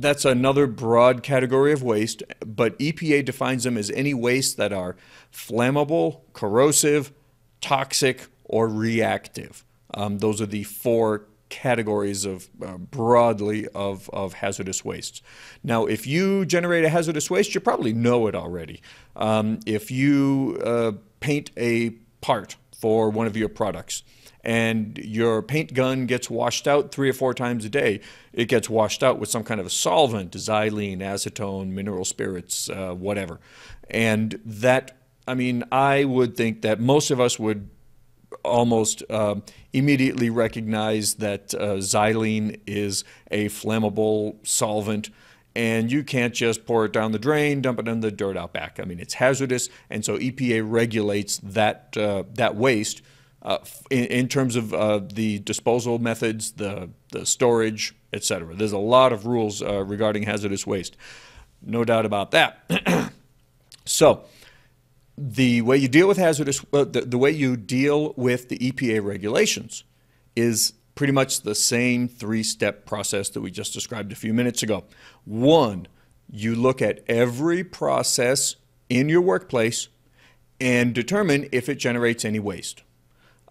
that's 0.00 0.24
another 0.24 0.66
broad 0.66 1.22
category 1.22 1.72
of 1.72 1.82
waste, 1.82 2.22
but 2.44 2.78
EPA 2.78 3.24
defines 3.24 3.64
them 3.64 3.76
as 3.76 3.90
any 3.90 4.14
waste 4.14 4.56
that 4.56 4.72
are 4.72 4.96
flammable, 5.32 6.20
corrosive, 6.32 7.12
toxic, 7.60 8.26
or 8.44 8.68
reactive. 8.68 9.64
Um, 9.92 10.18
those 10.18 10.40
are 10.40 10.46
the 10.46 10.64
four 10.64 11.26
categories 11.48 12.24
of 12.24 12.48
uh, 12.64 12.76
broadly 12.78 13.68
of, 13.68 14.10
of 14.12 14.34
hazardous 14.34 14.84
wastes. 14.84 15.22
Now, 15.62 15.86
if 15.86 16.06
you 16.06 16.44
generate 16.44 16.84
a 16.84 16.88
hazardous 16.88 17.30
waste, 17.30 17.54
you 17.54 17.60
probably 17.60 17.92
know 17.92 18.26
it 18.26 18.34
already. 18.34 18.82
Um, 19.14 19.60
if 19.64 19.90
you 19.90 20.60
uh, 20.64 20.92
paint 21.20 21.50
a 21.56 21.90
part 22.20 22.56
for 22.76 23.08
one 23.10 23.26
of 23.26 23.36
your 23.36 23.48
products, 23.48 24.02
and 24.44 24.98
your 24.98 25.42
paint 25.42 25.72
gun 25.72 26.06
gets 26.06 26.28
washed 26.28 26.68
out 26.68 26.92
three 26.92 27.08
or 27.08 27.14
four 27.14 27.32
times 27.32 27.64
a 27.64 27.70
day. 27.70 28.00
It 28.32 28.46
gets 28.46 28.68
washed 28.68 29.02
out 29.02 29.18
with 29.18 29.30
some 29.30 29.42
kind 29.42 29.58
of 29.58 29.66
a 29.66 29.70
solvent, 29.70 30.32
xylene, 30.32 30.98
acetone, 30.98 31.70
mineral 31.70 32.04
spirits, 32.04 32.68
uh, 32.68 32.94
whatever. 32.94 33.40
And 33.90 34.38
that, 34.44 34.96
I 35.26 35.34
mean, 35.34 35.64
I 35.72 36.04
would 36.04 36.36
think 36.36 36.62
that 36.62 36.78
most 36.78 37.10
of 37.10 37.20
us 37.20 37.38
would 37.38 37.70
almost 38.44 39.02
uh, 39.08 39.36
immediately 39.72 40.28
recognize 40.28 41.14
that 41.14 41.54
uh, 41.54 41.76
xylene 41.76 42.60
is 42.66 43.04
a 43.30 43.46
flammable 43.46 44.46
solvent 44.46 45.08
and 45.56 45.90
you 45.90 46.02
can't 46.02 46.34
just 46.34 46.66
pour 46.66 46.84
it 46.84 46.92
down 46.92 47.12
the 47.12 47.18
drain, 47.18 47.62
dump 47.62 47.78
it 47.78 47.86
in 47.86 48.00
the 48.00 48.10
dirt 48.10 48.36
out 48.36 48.52
back. 48.52 48.80
I 48.80 48.84
mean, 48.84 48.98
it's 48.98 49.14
hazardous, 49.14 49.68
and 49.88 50.04
so 50.04 50.18
EPA 50.18 50.64
regulates 50.68 51.38
that 51.38 51.96
uh, 51.96 52.24
that 52.34 52.56
waste 52.56 53.02
uh, 53.44 53.58
in, 53.90 54.04
in, 54.06 54.28
terms 54.28 54.56
of 54.56 54.72
uh, 54.72 55.00
the 55.12 55.38
disposal 55.40 55.98
methods, 55.98 56.52
the, 56.52 56.88
the 57.12 57.26
storage, 57.26 57.94
etc. 58.12 58.54
There's 58.54 58.72
a 58.72 58.78
lot 58.78 59.12
of 59.12 59.26
rules 59.26 59.60
uh, 59.60 59.84
regarding 59.84 60.22
hazardous 60.22 60.66
waste. 60.66 60.96
No 61.60 61.84
doubt 61.84 62.06
about 62.06 62.30
that. 62.30 63.12
so, 63.84 64.24
the 65.16 65.60
way 65.62 65.76
you 65.76 65.88
deal 65.88 66.08
with 66.08 66.16
hazardous, 66.16 66.64
uh, 66.72 66.84
the, 66.84 67.02
the 67.02 67.18
way 67.18 67.30
you 67.30 67.56
deal 67.56 68.14
with 68.16 68.48
the 68.48 68.58
EPA 68.58 69.04
regulations 69.04 69.84
is 70.34 70.72
pretty 70.94 71.12
much 71.12 71.42
the 71.42 71.54
same 71.54 72.08
three 72.08 72.42
step 72.42 72.86
process 72.86 73.28
that 73.30 73.40
we 73.40 73.50
just 73.50 73.72
described 73.72 74.12
a 74.12 74.16
few 74.16 74.32
minutes 74.32 74.62
ago. 74.62 74.84
One, 75.24 75.86
you 76.30 76.54
look 76.54 76.80
at 76.80 77.04
every 77.08 77.62
process 77.62 78.56
in 78.88 79.08
your 79.08 79.20
workplace 79.20 79.88
and 80.60 80.94
determine 80.94 81.48
if 81.52 81.68
it 81.68 81.76
generates 81.76 82.24
any 82.24 82.38
waste. 82.38 82.82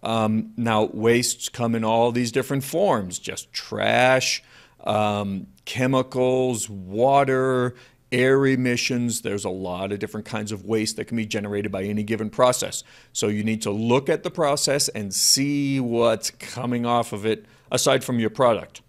Um, 0.04 0.52
now, 0.56 0.84
wastes 0.92 1.48
come 1.48 1.74
in 1.74 1.82
all 1.82 2.12
these 2.12 2.30
different 2.30 2.62
forms 2.62 3.18
just 3.18 3.52
trash, 3.52 4.42
um, 4.84 5.46
chemicals, 5.64 6.68
water, 6.68 7.74
air 8.12 8.46
emissions. 8.46 9.22
There's 9.22 9.44
a 9.44 9.50
lot 9.50 9.92
of 9.92 9.98
different 9.98 10.26
kinds 10.26 10.52
of 10.52 10.64
waste 10.64 10.96
that 10.96 11.06
can 11.06 11.16
be 11.16 11.26
generated 11.26 11.72
by 11.72 11.84
any 11.84 12.02
given 12.02 12.30
process. 12.30 12.84
So 13.12 13.28
you 13.28 13.42
need 13.42 13.62
to 13.62 13.70
look 13.70 14.08
at 14.08 14.22
the 14.22 14.30
process 14.30 14.88
and 14.90 15.12
see 15.12 15.80
what's 15.80 16.30
coming 16.30 16.84
off 16.84 17.12
of 17.12 17.24
it 17.24 17.46
aside 17.72 18.04
from 18.04 18.20
your 18.20 18.30
product. 18.30 18.82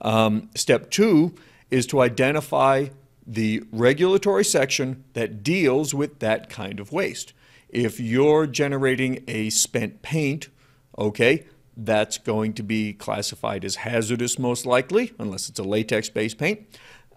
Um, 0.00 0.48
step 0.54 0.90
two 0.90 1.34
is 1.70 1.86
to 1.88 2.00
identify 2.00 2.88
the 3.26 3.62
regulatory 3.72 4.44
section 4.44 5.04
that 5.12 5.42
deals 5.42 5.92
with 5.94 6.20
that 6.20 6.48
kind 6.48 6.80
of 6.80 6.92
waste. 6.92 7.32
If 7.72 7.98
you're 7.98 8.46
generating 8.46 9.24
a 9.26 9.50
spent 9.50 10.02
paint, 10.02 10.48
okay, 10.96 11.46
that's 11.76 12.18
going 12.18 12.52
to 12.54 12.62
be 12.62 12.92
classified 12.92 13.64
as 13.64 13.76
hazardous 13.76 14.38
most 14.38 14.66
likely, 14.66 15.12
unless 15.18 15.48
it's 15.48 15.58
a 15.58 15.64
latex-based 15.64 16.38
paint. 16.38 16.66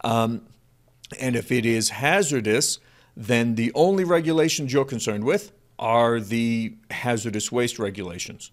Um, 0.03 0.47
and 1.19 1.35
if 1.35 1.51
it 1.51 1.65
is 1.65 1.89
hazardous, 1.89 2.79
then 3.15 3.55
the 3.55 3.71
only 3.75 4.03
regulations 4.03 4.73
you're 4.73 4.85
concerned 4.85 5.23
with 5.23 5.51
are 5.77 6.19
the 6.19 6.75
hazardous 6.89 7.51
waste 7.51 7.79
regulations. 7.79 8.51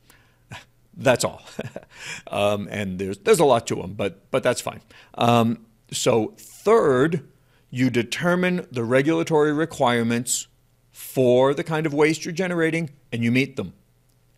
That's 0.97 1.25
all. 1.25 1.43
um, 2.27 2.69
and 2.71 2.99
there's, 2.99 3.19
there's 3.19 3.41
a 3.41 3.45
lot 3.45 3.67
to 3.69 3.77
them, 3.77 3.95
but, 3.95 4.31
but 4.31 4.43
that's 4.43 4.61
fine. 4.61 4.83
Um, 5.15 5.65
so 5.91 6.35
third, 6.37 7.27
you 7.71 7.89
determine 7.89 8.67
the 8.71 8.85
regulatory 8.85 9.53
requirements 9.53 10.49
for 10.93 11.55
the 11.55 11.65
kind 11.65 11.87
of 11.87 11.95
waste 11.95 12.25
you're 12.25 12.33
generating, 12.33 12.91
and 13.11 13.25
you 13.25 13.33
meet 13.33 13.57
them, 13.57 13.73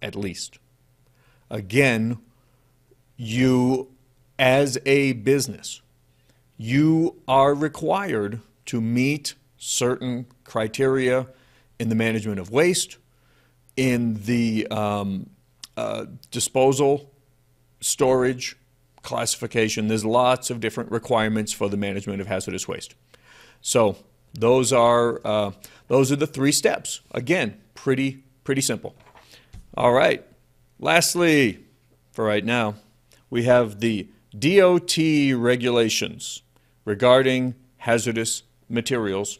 at 0.00 0.14
least. 0.14 0.58
Again, 1.50 2.18
you, 3.16 3.90
as 4.38 4.78
a 4.86 5.12
business, 5.12 5.82
you 6.56 7.20
are 7.26 7.54
required 7.54 8.40
to 8.66 8.80
meet 8.80 9.34
certain 9.58 10.26
criteria 10.44 11.26
in 11.78 11.88
the 11.88 11.94
management 11.94 12.38
of 12.38 12.50
waste, 12.50 12.96
in 13.76 14.14
the 14.24 14.66
um, 14.68 15.28
uh, 15.76 16.06
disposal, 16.30 17.10
storage, 17.80 18.56
classification. 19.02 19.88
There's 19.88 20.04
lots 20.04 20.50
of 20.50 20.60
different 20.60 20.90
requirements 20.90 21.52
for 21.52 21.68
the 21.68 21.76
management 21.76 22.20
of 22.20 22.28
hazardous 22.28 22.68
waste. 22.68 22.94
So 23.60 23.96
those 24.34 24.72
are, 24.72 25.20
uh, 25.24 25.52
those 25.88 26.12
are 26.12 26.16
the 26.16 26.26
three 26.26 26.52
steps. 26.52 27.00
Again, 27.12 27.56
pretty, 27.74 28.24
pretty 28.44 28.60
simple. 28.60 28.94
All 29.76 29.92
right. 29.92 30.24
Lastly, 30.78 31.64
for 32.12 32.24
right 32.24 32.44
now, 32.44 32.74
we 33.30 33.44
have 33.44 33.80
the 33.80 34.08
DOT 34.36 34.96
regulations 35.36 36.42
regarding 36.84 37.54
hazardous 37.78 38.42
materials, 38.68 39.38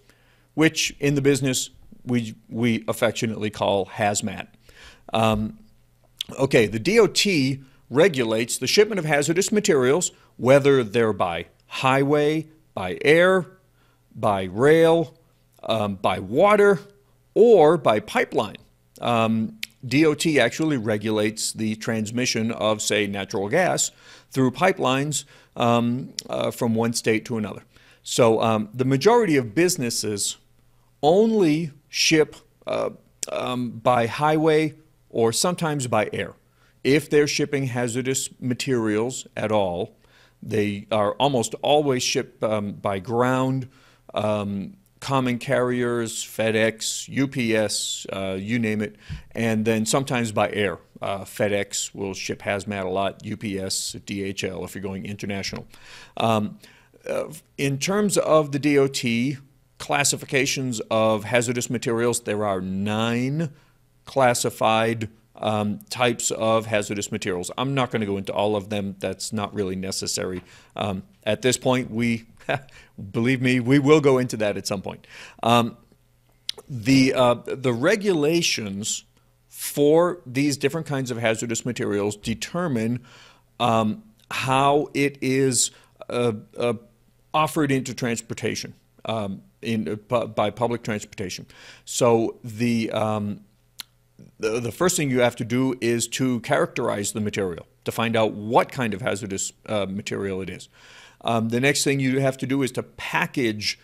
which 0.55 0.95
in 1.01 1.15
the 1.15 1.23
business 1.23 1.71
we, 2.05 2.35
we 2.49 2.85
affectionately 2.87 3.51
call 3.51 3.87
hazmat. 3.87 4.49
Um, 5.13 5.59
okay, 6.39 6.67
the 6.67 6.79
DOT 6.79 7.65
regulates 7.91 8.59
the 8.59 8.67
shipment 8.67 8.99
of 8.99 9.05
hazardous 9.05 9.53
materials, 9.53 10.13
whether 10.37 10.83
they're 10.83 11.13
by 11.13 11.47
highway, 11.67 12.47
by 12.75 12.99
air, 13.05 13.47
by 14.15 14.45
rail, 14.45 15.15
um, 15.63 15.97
by 15.97 16.19
water, 16.19 16.81
or 17.35 17.77
by 17.77 18.01
pipeline. 18.01 18.57
Um, 19.01 19.59
DOT 19.87 20.27
actually 20.39 20.77
regulates 20.77 21.53
the 21.53 21.75
transmission 21.77 22.51
of, 22.53 22.81
say, 22.81 23.07
natural 23.07 23.49
gas 23.49 23.91
through 24.31 24.53
pipelines 24.53 25.25
um, 25.57 26.15
uh, 26.29 26.51
from 26.51 26.75
one 26.75 26.93
state 26.93 27.25
to 27.27 27.37
another. 27.37 27.65
So 28.03 28.41
um, 28.41 28.69
the 28.73 28.85
majority 28.85 29.37
of 29.37 29.55
businesses 29.55 30.37
only 31.03 31.73
ship 31.89 32.37
uh, 32.67 32.91
um, 33.31 33.71
by 33.71 34.07
highway 34.07 34.75
or 35.11 35.33
sometimes 35.33 35.87
by 35.87 36.09
air. 36.13 36.35
If 36.83 37.09
they're 37.09 37.27
shipping 37.27 37.67
hazardous 37.67 38.29
materials 38.41 39.27
at 39.37 39.51
all, 39.51 39.97
they 40.43 40.87
are 40.93 41.13
almost 41.15 41.55
always 41.63 42.03
shipped 42.03 42.43
um, 42.43 42.73
by 42.73 42.99
ground, 42.99 43.69
um, 44.15 44.75
common 45.01 45.39
carriers, 45.39 46.25
FedEx, 46.25 47.09
UPS, 47.11 48.07
uh, 48.13 48.37
you 48.39 48.59
name 48.59 48.81
it, 48.81 48.97
and 49.33 49.65
then 49.65 49.85
sometimes 49.85 50.33
by 50.33 50.51
air. 50.51 50.79
Uh, 51.03 51.21
FedEx 51.21 51.95
will 51.95 52.15
ship 52.15 52.41
hazmat 52.41 52.85
a 52.85 52.89
lot, 52.89 53.17
UPS, 53.17 53.97
DHL 54.07 54.65
if 54.65 54.75
you're 54.75 54.83
going 54.83 55.05
international. 55.05 55.67
Um, 56.17 56.59
uh, 57.07 57.25
in 57.59 57.79
terms 57.79 58.17
of 58.17 58.53
the 58.53 58.59
DOT, 58.59 59.43
classifications 59.79 60.81
of 60.91 61.25
hazardous 61.25 61.69
materials. 61.69 62.21
There 62.21 62.45
are 62.45 62.61
nine 62.61 63.51
classified 64.05 65.11
um, 65.37 65.81
types 65.91 66.31
of 66.31 66.67
hazardous 66.67 67.11
materials. 67.11 67.51
I'm 67.59 67.75
not 67.75 67.91
going 67.91 68.01
to 68.01 68.07
go 68.07 68.17
into 68.17 68.33
all 68.33 68.57
of 68.57 68.71
them. 68.71 68.97
That's 68.99 69.33
not 69.33 69.53
really 69.55 69.77
necessary. 69.77 70.43
Um, 70.77 71.03
at 71.25 71.43
this 71.43 71.59
point, 71.59 71.91
we, 71.91 72.25
believe 73.13 73.41
me, 73.41 73.61
we 73.61 73.79
will 73.79 74.01
go 74.01 74.19
into 74.19 74.37
that 74.39 74.57
at 74.57 74.67
some 74.67 74.83
point. 74.83 75.07
Um, 75.43 75.77
the, 76.69 77.15
uh, 77.15 77.35
the 77.47 77.73
regulations 77.73 79.05
for 79.49 80.21
these 80.27 80.57
different 80.57 80.87
kinds 80.87 81.11
of 81.11 81.19
hazardous 81.19 81.65
materials 81.65 82.17
determine 82.17 83.05
um, 83.61 84.03
how 84.31 84.89
it 84.95 85.19
is 85.21 85.71
uh, 86.09 86.33
uh, 86.59 86.75
offered 87.33 87.71
into 87.71 87.95
transportation 87.95 88.75
um, 89.05 89.43
in, 89.63 90.01
uh, 90.11 90.27
by 90.27 90.51
public 90.51 90.83
transportation. 90.83 91.47
So 91.85 92.39
the, 92.45 92.91
um, 92.93 93.41
the, 94.39 94.61
the 94.61 94.73
first 94.73 94.97
thing 94.97 95.11
you 95.11 95.21
have 95.21 95.37
to 95.37 95.45
do 95.45 95.77
is 95.81 96.09
to 96.09 96.41
characterize 96.41 97.13
the 97.13 97.21
material 97.21 97.67
to 97.85 97.93
find 97.93 98.17
out 98.17 98.33
what 98.33 98.73
kind 98.73 98.95
of 98.95 99.03
hazardous 99.03 99.53
uh, 99.67 99.87
material 99.89 100.41
it 100.41 100.51
is. 100.51 100.69
Um, 101.25 101.49
the 101.49 101.61
next 101.61 101.83
thing 101.85 102.01
you 102.01 102.21
have 102.21 102.37
to 102.39 102.47
do 102.47 102.63
is 102.63 102.71
to 102.73 102.83
package 102.83 103.79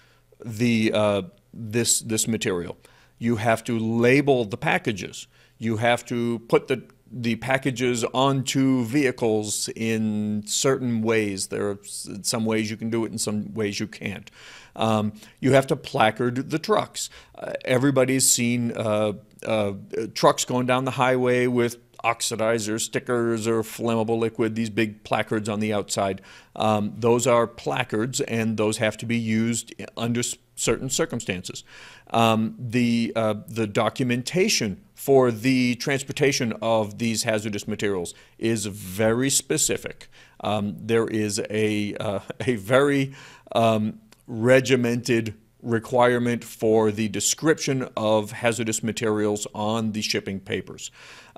the 0.44 0.92
uh, 0.94 1.22
this 1.53 2.00
this 2.00 2.29
material. 2.29 2.76
You 3.18 3.37
have 3.37 3.64
to 3.64 3.79
label 3.79 4.44
the 4.44 4.57
packages. 4.57 5.26
You 5.59 5.79
have 5.79 6.05
to 6.07 6.38
put 6.40 6.68
the 6.68 6.85
the 7.12 7.37
packages 7.37 8.05
onto 8.14 8.85
vehicles 8.85 9.68
in 9.74 10.44
certain 10.46 11.03
ways. 11.03 11.48
There 11.48 11.68
are 11.70 11.79
some 12.22 12.44
ways 12.44 12.70
you 12.70 12.76
can 12.76 12.88
do 12.88 13.05
it, 13.05 13.11
and 13.11 13.20
some 13.20 13.53
ways 13.53 13.81
you 13.81 13.88
can't. 13.88 14.31
Um, 14.76 15.14
you 15.40 15.53
have 15.53 15.66
to 15.68 15.76
placard 15.76 16.50
the 16.50 16.59
trucks. 16.59 17.11
Uh, 17.35 17.53
everybody's 17.64 18.31
seen 18.31 18.72
uh, 18.76 19.14
uh, 19.44 19.72
trucks 20.14 20.44
going 20.44 20.66
down 20.66 20.85
the 20.85 20.92
highway 20.92 21.48
with 21.48 21.79
oxidizer 22.04 22.80
stickers 22.80 23.46
or 23.46 23.62
flammable 23.62 24.18
liquid, 24.18 24.54
these 24.54 24.70
big 24.70 25.04
placards 25.04 25.48
on 25.48 25.60
the 25.60 25.72
outside. 25.72 26.20
Um, 26.56 26.94
those 26.96 27.26
are 27.26 27.46
placards, 27.46 28.20
and 28.22 28.56
those 28.56 28.78
have 28.78 28.96
to 28.98 29.06
be 29.06 29.18
used 29.18 29.74
under 29.96 30.22
certain 30.56 30.90
circumstances. 30.90 31.64
Um, 32.10 32.54
the, 32.58 33.12
uh, 33.16 33.34
the 33.48 33.66
documentation 33.66 34.82
for 34.94 35.30
the 35.30 35.76
transportation 35.76 36.52
of 36.60 36.98
these 36.98 37.22
hazardous 37.22 37.66
materials 37.66 38.12
is 38.38 38.66
very 38.66 39.30
specific. 39.30 40.08
Um, 40.40 40.76
there 40.78 41.06
is 41.06 41.40
a, 41.48 41.94
uh, 41.94 42.20
a 42.46 42.56
very 42.56 43.14
um, 43.52 44.00
regimented 44.26 45.34
requirement 45.62 46.44
for 46.44 46.90
the 46.90 47.08
description 47.08 47.88
of 47.96 48.32
hazardous 48.32 48.82
materials 48.82 49.46
on 49.54 49.92
the 49.92 50.02
shipping 50.02 50.40
papers. 50.40 50.90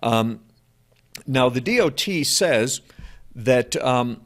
Um, 0.03 0.40
now, 1.27 1.48
the 1.48 1.61
DOT 1.61 2.27
says 2.27 2.81
that 3.35 3.77
um, 3.83 4.22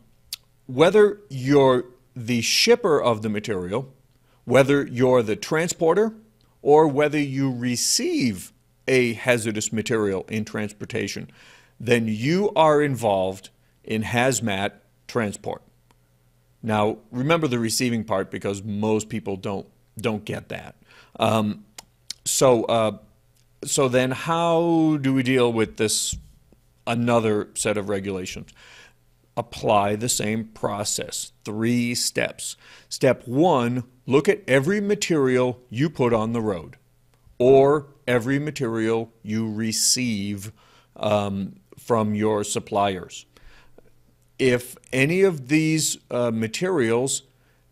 whether 0.66 1.20
you're 1.29 1.85
the 2.14 2.40
shipper 2.40 3.01
of 3.01 3.22
the 3.22 3.29
material, 3.29 3.92
whether 4.44 4.87
you're 4.87 5.22
the 5.22 5.37
transporter, 5.37 6.14
or 6.62 6.88
whether 6.88 7.18
you 7.18 7.53
receive 7.53 8.53
a 8.88 9.12
hazardous 9.14 9.72
material 9.72 10.25
in 10.29 10.44
transportation, 10.44 11.31
then 11.79 12.07
you 12.09 12.51
are 12.57 12.83
involved 12.83 13.51
in 13.85 14.03
hazmat 14.03 14.72
transport. 15.07 15.62
Now, 16.62 16.99
remember 17.11 17.46
the 17.46 17.59
receiving 17.59 18.05
part 18.05 18.31
because 18.31 18.62
most 18.62 19.09
people 19.09 19.37
don't 19.37 19.66
don't 19.99 20.25
get 20.25 20.49
that. 20.51 20.75
Um, 21.18 21.64
so, 22.25 22.64
uh, 22.64 22.99
so 23.64 23.88
then, 23.88 24.11
how 24.11 24.99
do 25.01 25.14
we 25.14 25.22
deal 25.22 25.53
with 25.53 25.77
this? 25.77 26.16
Another 26.87 27.49
set 27.55 27.77
of 27.77 27.88
regulations. 27.88 28.51
Apply 29.37 29.96
the 29.96 30.09
same 30.09 30.44
process. 30.44 31.33
Three 31.44 31.94
steps. 31.94 32.57
Step 32.88 33.27
one: 33.27 33.85
look 34.07 34.29
at 34.29 34.42
every 34.49 34.81
material 34.81 35.61
you 35.68 35.90
put 35.90 36.14
on 36.14 36.33
the 36.33 36.40
road, 36.40 36.77
or 37.38 37.88
every 38.07 38.38
material 38.38 39.12
you 39.22 39.53
receive 39.53 40.53
um, 40.96 41.57
from 41.77 42.14
your 42.14 42.44
suppliers. 42.44 43.27
If 44.38 44.77
any 44.92 45.22
of 45.22 45.49
these 45.49 45.99
uh, 46.11 46.31
materials 46.31 47.22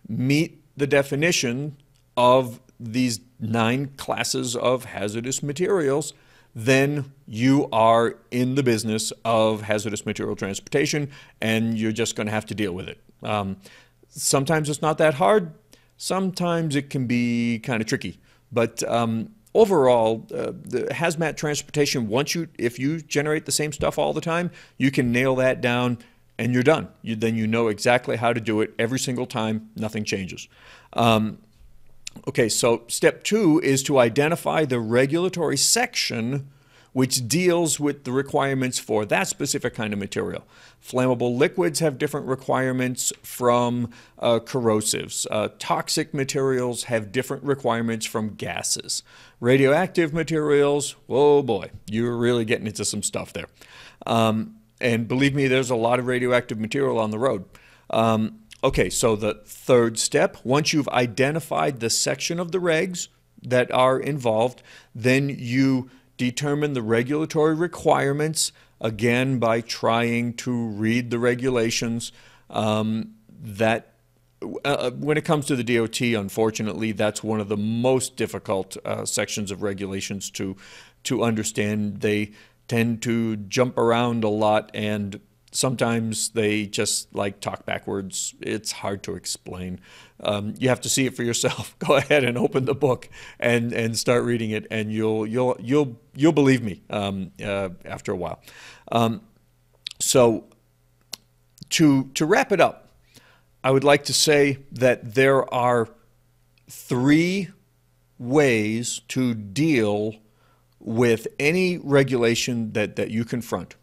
meet 0.08 0.62
the 0.76 0.86
definition 0.86 1.76
of 2.16 2.60
these 2.78 3.20
nine 3.38 3.92
classes 3.96 4.56
of 4.56 4.86
hazardous 4.86 5.42
materials, 5.42 6.12
then 6.54 7.12
you 7.26 7.68
are 7.72 8.16
in 8.30 8.54
the 8.54 8.62
business 8.62 9.12
of 9.24 9.62
hazardous 9.62 10.06
material 10.06 10.36
transportation 10.36 11.10
and 11.40 11.78
you're 11.78 11.92
just 11.92 12.16
going 12.16 12.26
to 12.26 12.32
have 12.32 12.46
to 12.46 12.54
deal 12.54 12.72
with 12.72 12.88
it. 12.88 13.00
Um, 13.22 13.56
sometimes 14.08 14.68
it's 14.68 14.82
not 14.82 14.98
that 14.98 15.14
hard, 15.14 15.52
sometimes 15.96 16.76
it 16.76 16.90
can 16.90 17.06
be 17.06 17.58
kind 17.58 17.80
of 17.80 17.88
tricky. 17.88 18.20
But 18.52 18.82
um, 18.88 19.30
overall, 19.54 20.26
uh, 20.32 20.52
the 20.62 20.88
hazmat 20.92 21.36
transportation, 21.36 22.08
once 22.08 22.34
you, 22.34 22.48
if 22.58 22.78
you 22.78 23.00
generate 23.00 23.46
the 23.46 23.52
same 23.52 23.72
stuff 23.72 23.98
all 23.98 24.12
the 24.12 24.20
time, 24.20 24.50
you 24.78 24.90
can 24.90 25.10
nail 25.10 25.34
that 25.36 25.60
down 25.60 25.98
and 26.38 26.52
you're 26.52 26.62
done. 26.62 26.88
You, 27.02 27.16
then 27.16 27.36
you 27.36 27.46
know 27.46 27.68
exactly 27.68 28.16
how 28.16 28.32
to 28.32 28.40
do 28.40 28.60
it 28.60 28.74
every 28.78 28.98
single 28.98 29.26
time, 29.26 29.70
nothing 29.76 30.04
changes. 30.04 30.48
Um, 30.92 31.38
okay, 32.28 32.48
so 32.48 32.82
step 32.88 33.24
two 33.24 33.60
is 33.60 33.82
to 33.84 33.98
identify 33.98 34.64
the 34.64 34.80
regulatory 34.80 35.56
section 35.56 36.50
which 36.94 37.26
deals 37.26 37.80
with 37.80 38.04
the 38.04 38.12
requirements 38.12 38.78
for 38.78 39.04
that 39.04 39.26
specific 39.26 39.74
kind 39.74 39.92
of 39.92 39.98
material. 39.98 40.46
Flammable 40.82 41.36
liquids 41.36 41.80
have 41.80 41.98
different 41.98 42.26
requirements 42.26 43.12
from 43.20 43.90
uh, 44.20 44.38
corrosives. 44.38 45.26
Uh, 45.28 45.48
toxic 45.58 46.14
materials 46.14 46.84
have 46.84 47.10
different 47.10 47.42
requirements 47.42 48.06
from 48.06 48.34
gases. 48.36 49.02
Radioactive 49.40 50.14
materials, 50.14 50.94
oh 51.08 51.42
boy, 51.42 51.70
you're 51.90 52.16
really 52.16 52.44
getting 52.44 52.68
into 52.68 52.84
some 52.84 53.02
stuff 53.02 53.32
there. 53.32 53.46
Um, 54.06 54.54
and 54.80 55.08
believe 55.08 55.34
me, 55.34 55.48
there's 55.48 55.70
a 55.70 55.76
lot 55.76 55.98
of 55.98 56.06
radioactive 56.06 56.60
material 56.60 57.00
on 57.00 57.10
the 57.10 57.18
road. 57.18 57.44
Um, 57.90 58.40
okay, 58.64 58.88
so 58.88 59.14
the 59.14 59.34
third 59.44 59.98
step, 59.98 60.38
once 60.42 60.72
you've 60.72 60.88
identified 60.88 61.80
the 61.80 61.90
section 61.90 62.40
of 62.40 62.50
the 62.50 62.58
regs 62.58 63.08
that 63.42 63.70
are 63.70 64.00
involved, 64.00 64.62
then 64.94 65.28
you 65.28 65.90
determine 66.16 66.72
the 66.72 66.82
regulatory 66.82 67.54
requirements, 67.54 68.52
again, 68.80 69.38
by 69.38 69.60
trying 69.60 70.32
to 70.32 70.68
read 70.68 71.10
the 71.10 71.18
regulations. 71.18 72.10
Um, 72.48 73.14
that 73.28 73.94
uh, 74.42 74.56
uh 74.64 74.90
when 74.92 75.18
it 75.18 75.24
comes 75.24 75.44
to 75.46 75.56
the 75.56 75.64
DOT, 75.64 76.00
unfortunately, 76.00 76.92
that's 76.92 77.22
one 77.22 77.40
of 77.40 77.48
the 77.48 77.56
most 77.56 78.16
difficult 78.16 78.76
uh, 78.84 79.04
sections 79.04 79.50
of 79.50 79.62
regulations 79.62 80.30
to 80.30 80.56
to 81.04 81.22
understand. 81.22 82.00
They 82.00 82.32
tend 82.66 83.02
to 83.02 83.36
jump 83.36 83.76
around 83.76 84.24
a 84.24 84.28
lot 84.28 84.70
and 84.72 85.20
sometimes 85.54 86.30
they 86.30 86.66
just 86.66 87.14
like 87.14 87.40
talk 87.40 87.64
backwards. 87.64 88.34
It's 88.40 88.72
hard 88.72 89.02
to 89.04 89.14
explain. 89.14 89.80
Um, 90.20 90.54
you 90.58 90.68
have 90.68 90.80
to 90.82 90.88
see 90.88 91.06
it 91.06 91.16
for 91.16 91.22
yourself. 91.22 91.76
Go 91.78 91.94
ahead 91.94 92.24
and 92.24 92.36
open 92.36 92.64
the 92.64 92.74
book 92.74 93.08
and, 93.38 93.72
and 93.72 93.96
start 93.96 94.24
reading 94.24 94.50
it, 94.50 94.66
and 94.70 94.92
you'll 94.92 95.26
you'll 95.26 95.56
you'll 95.60 95.98
you'll 96.14 96.32
believe 96.32 96.62
me 96.62 96.82
um, 96.90 97.30
uh, 97.42 97.70
after 97.84 98.12
a 98.12 98.16
while. 98.16 98.40
Um, 98.92 99.22
so 100.00 100.44
to 101.70 102.10
to 102.14 102.26
wrap 102.26 102.52
it 102.52 102.60
up, 102.60 102.90
I 103.62 103.70
would 103.70 103.84
like 103.84 104.04
to 104.04 104.12
say 104.12 104.58
that 104.72 105.14
there 105.14 105.52
are 105.54 105.88
three 106.68 107.48
ways 108.18 109.00
to 109.08 109.34
deal 109.34 110.16
with 110.80 111.26
any 111.38 111.78
regulation 111.78 112.72
that, 112.72 112.96
that 112.96 113.10
you 113.10 113.24
confront. 113.24 113.74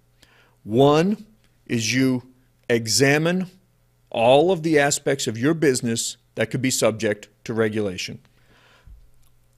One 0.63 1.25
is 1.71 1.93
you 1.93 2.21
examine 2.69 3.47
all 4.09 4.51
of 4.51 4.61
the 4.61 4.77
aspects 4.77 5.25
of 5.25 5.37
your 5.37 5.53
business 5.53 6.17
that 6.35 6.51
could 6.51 6.61
be 6.61 6.69
subject 6.69 7.29
to 7.45 7.53
regulation, 7.53 8.19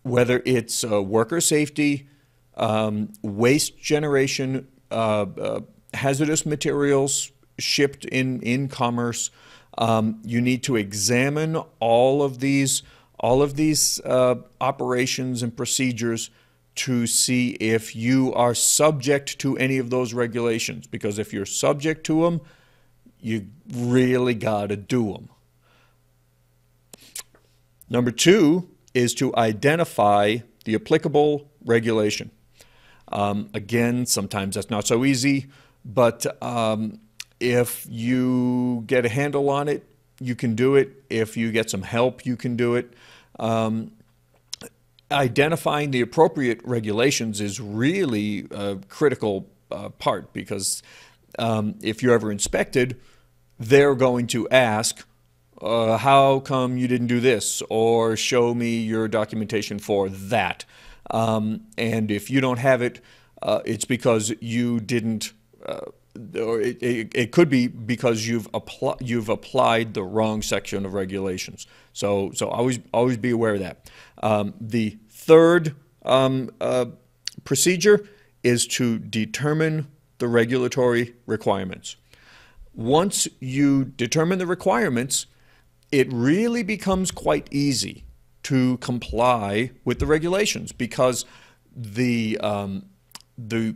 whether 0.03 0.43
it's 0.45 0.83
uh, 0.83 1.01
worker 1.01 1.41
safety, 1.41 2.07
um, 2.55 3.11
waste 3.23 3.79
generation, 3.79 4.67
uh, 4.91 5.25
uh, 5.41 5.59
hazardous 5.95 6.45
materials 6.45 7.31
shipped 7.57 8.05
in, 8.05 8.39
in 8.41 8.67
commerce. 8.67 9.31
Um, 9.79 10.21
you 10.23 10.39
need 10.39 10.61
to 10.63 10.75
examine 10.75 11.55
all 11.79 12.21
of 12.21 12.39
these 12.39 12.83
all 13.19 13.41
of 13.41 13.55
these 13.55 14.01
uh, 14.01 14.35
operations 14.59 15.43
and 15.43 15.55
procedures 15.55 16.29
to 16.75 17.05
see 17.05 17.51
if 17.51 17.95
you 17.95 18.33
are 18.33 18.55
subject 18.55 19.39
to 19.39 19.57
any 19.57 19.77
of 19.77 19.89
those 19.89 20.13
regulations. 20.13 20.87
Because 20.87 21.19
if 21.19 21.33
you're 21.33 21.45
subject 21.45 22.05
to 22.05 22.23
them, 22.23 22.41
you 23.19 23.47
really 23.71 24.33
got 24.33 24.69
to 24.69 24.75
do 24.75 25.13
them. 25.13 25.29
Number 27.89 28.11
two 28.11 28.69
is 28.93 29.13
to 29.15 29.35
identify 29.35 30.37
the 30.65 30.75
applicable 30.75 31.49
regulation. 31.63 32.31
Um, 33.11 33.49
again, 33.53 34.05
sometimes 34.05 34.55
that's 34.55 34.69
not 34.69 34.87
so 34.87 35.05
easy, 35.05 35.47
but 35.85 36.25
um, 36.41 36.99
if 37.39 37.85
you 37.89 38.83
get 38.87 39.05
a 39.05 39.09
handle 39.09 39.49
on 39.49 39.67
it, 39.67 39.85
you 40.19 40.35
can 40.35 40.55
do 40.55 40.75
it. 40.75 41.03
If 41.09 41.37
you 41.37 41.51
get 41.51 41.69
some 41.69 41.81
help, 41.81 42.25
you 42.25 42.35
can 42.35 42.55
do 42.55 42.75
it. 42.75 42.93
Um, 43.39 43.91
identifying 45.13 45.91
the 45.91 46.01
appropriate 46.01 46.59
regulations 46.63 47.39
is 47.39 47.59
really 47.59 48.47
a 48.51 48.77
critical 48.89 49.49
uh, 49.71 49.89
part 49.89 50.33
because 50.33 50.83
um, 51.39 51.75
if 51.81 52.03
you're 52.03 52.13
ever 52.13 52.31
inspected, 52.31 52.99
they're 53.59 53.95
going 53.95 54.27
to 54.27 54.49
ask, 54.49 55.05
uh, 55.61 55.97
how 55.97 56.39
come 56.39 56.77
you 56.77 56.87
didn't 56.87 57.07
do 57.07 57.19
this? 57.19 57.61
Or 57.69 58.17
show 58.17 58.53
me 58.53 58.81
your 58.81 59.07
documentation 59.07 59.79
for 59.79 60.09
that. 60.09 60.65
Um, 61.11 61.67
and 61.77 62.11
if 62.11 62.29
you 62.29 62.41
don't 62.41 62.59
have 62.59 62.81
it, 62.81 63.01
uh, 63.41 63.61
it's 63.65 63.85
because 63.85 64.33
you 64.41 64.79
didn't, 64.79 65.33
uh, 65.65 65.91
or 66.15 66.61
it, 66.61 66.81
it, 66.81 67.11
it, 67.15 67.31
could 67.31 67.49
be 67.49 67.67
because 67.67 68.27
you've, 68.27 68.51
appl- 68.51 68.97
you've 69.01 69.29
applied 69.29 69.93
the 69.93 70.03
wrong 70.03 70.41
section 70.41 70.85
of 70.85 70.93
regulations. 70.93 71.65
So, 71.91 72.31
so 72.33 72.49
always, 72.49 72.79
always 72.93 73.17
be 73.17 73.31
aware 73.31 73.55
of 73.55 73.59
that. 73.61 73.89
Um, 74.21 74.53
the 74.61 74.97
third 75.09 75.75
um, 76.03 76.51
uh, 76.61 76.85
procedure 77.43 78.07
is 78.43 78.67
to 78.67 78.99
determine 78.99 79.87
the 80.19 80.27
regulatory 80.27 81.15
requirements. 81.25 81.95
Once 82.73 83.27
you 83.39 83.85
determine 83.85 84.39
the 84.39 84.47
requirements, 84.47 85.25
it 85.91 86.11
really 86.11 86.63
becomes 86.63 87.11
quite 87.11 87.47
easy 87.51 88.03
to 88.43 88.77
comply 88.77 89.71
with 89.85 89.99
the 89.99 90.05
regulations 90.05 90.71
because 90.71 91.25
the 91.75 92.37
um, 92.39 92.85
the, 93.37 93.75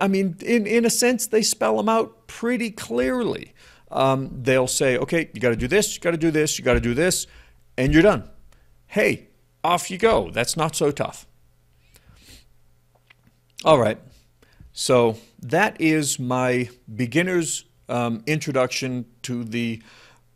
I 0.00 0.08
mean, 0.08 0.36
in, 0.40 0.66
in 0.66 0.84
a 0.84 0.90
sense, 0.90 1.26
they 1.26 1.42
spell 1.42 1.76
them 1.76 1.88
out 1.88 2.26
pretty 2.26 2.70
clearly. 2.70 3.54
Um, 3.90 4.30
they'll 4.42 4.66
say, 4.66 4.96
okay, 4.98 5.30
you 5.32 5.40
got 5.40 5.50
to 5.50 5.56
do 5.56 5.66
this, 5.66 5.94
you 5.94 6.00
got 6.00 6.12
to 6.12 6.16
do 6.16 6.30
this, 6.30 6.58
you 6.58 6.64
got 6.64 6.74
to 6.74 6.80
do 6.80 6.94
this, 6.94 7.26
and 7.76 7.92
you're 7.92 8.02
done. 8.02 8.28
Hey, 8.86 9.28
off 9.64 9.90
you 9.90 9.98
go. 9.98 10.30
That's 10.30 10.56
not 10.56 10.76
so 10.76 10.90
tough. 10.90 11.26
All 13.64 13.78
right. 13.78 13.98
So 14.72 15.16
that 15.42 15.80
is 15.80 16.18
my 16.18 16.70
beginner's 16.94 17.64
um, 17.88 18.22
introduction 18.26 19.06
to 19.22 19.44
the 19.44 19.82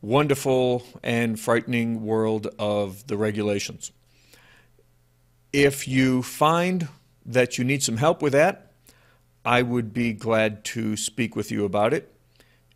wonderful 0.03 0.83
and 1.03 1.39
frightening 1.41 2.05
world 2.05 2.49
of 2.59 3.07
the 3.07 3.17
regulations. 3.17 3.93
If 5.53 5.87
you 5.87 6.23
find 6.23 6.89
that 7.27 7.59
you 7.59 7.65
need 7.65 7.83
some 7.83 7.97
help 7.97 8.23
with 8.23 8.33
that, 8.33 8.73
I 9.45 9.63
would 9.63 9.93
be 9.93 10.13
glad 10.13 10.65
to 10.67 10.97
speak 10.97 11.37
with 11.37 11.51
you 11.51 11.65
about 11.65 11.93
it. 11.93 12.11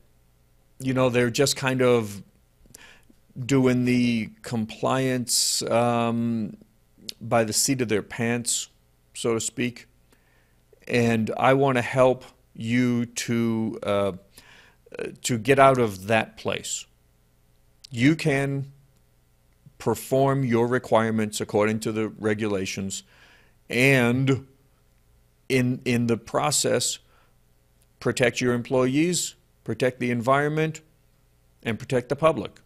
you 0.81 0.93
know, 0.93 1.09
they're 1.09 1.31
just 1.31 1.57
kind 1.57 1.83
of 1.83 2.23
doing 3.45 3.85
the 3.85 4.31
compliance 4.43 5.63
um, 5.63 6.57
by 7.21 7.45
the 7.45 7.53
seat 7.53 7.81
of 7.81 7.89
their 7.89 8.03
pants, 8.03 8.69
so 9.15 9.35
to 9.35 9.41
speak. 9.41 9.87
And 10.89 11.31
I 11.37 11.55
want 11.55 11.77
to 11.77 11.83
help 11.83 12.25
you 12.55 13.07
to 13.07 13.79
uh, 13.83 14.13
to 15.23 15.39
get 15.39 15.59
out 15.59 15.79
of 15.79 16.07
that 16.07 16.37
place. 16.37 16.87
You 17.91 18.17
can 18.17 18.73
perform 19.79 20.45
your 20.45 20.67
requirements 20.67 21.41
according 21.41 21.81
to 21.81 21.93
the 21.93 22.09
regulations 22.09 23.03
and 23.69 24.47
in 25.49 25.81
in 25.85 26.07
the 26.07 26.17
process 26.17 26.99
protect 28.01 28.41
your 28.41 28.55
employees, 28.55 29.35
protect 29.65 30.01
the 30.01 30.11
environment, 30.11 30.81
and 31.63 31.79
protect 31.79 32.09
the 32.09 32.17
public. 32.17 32.61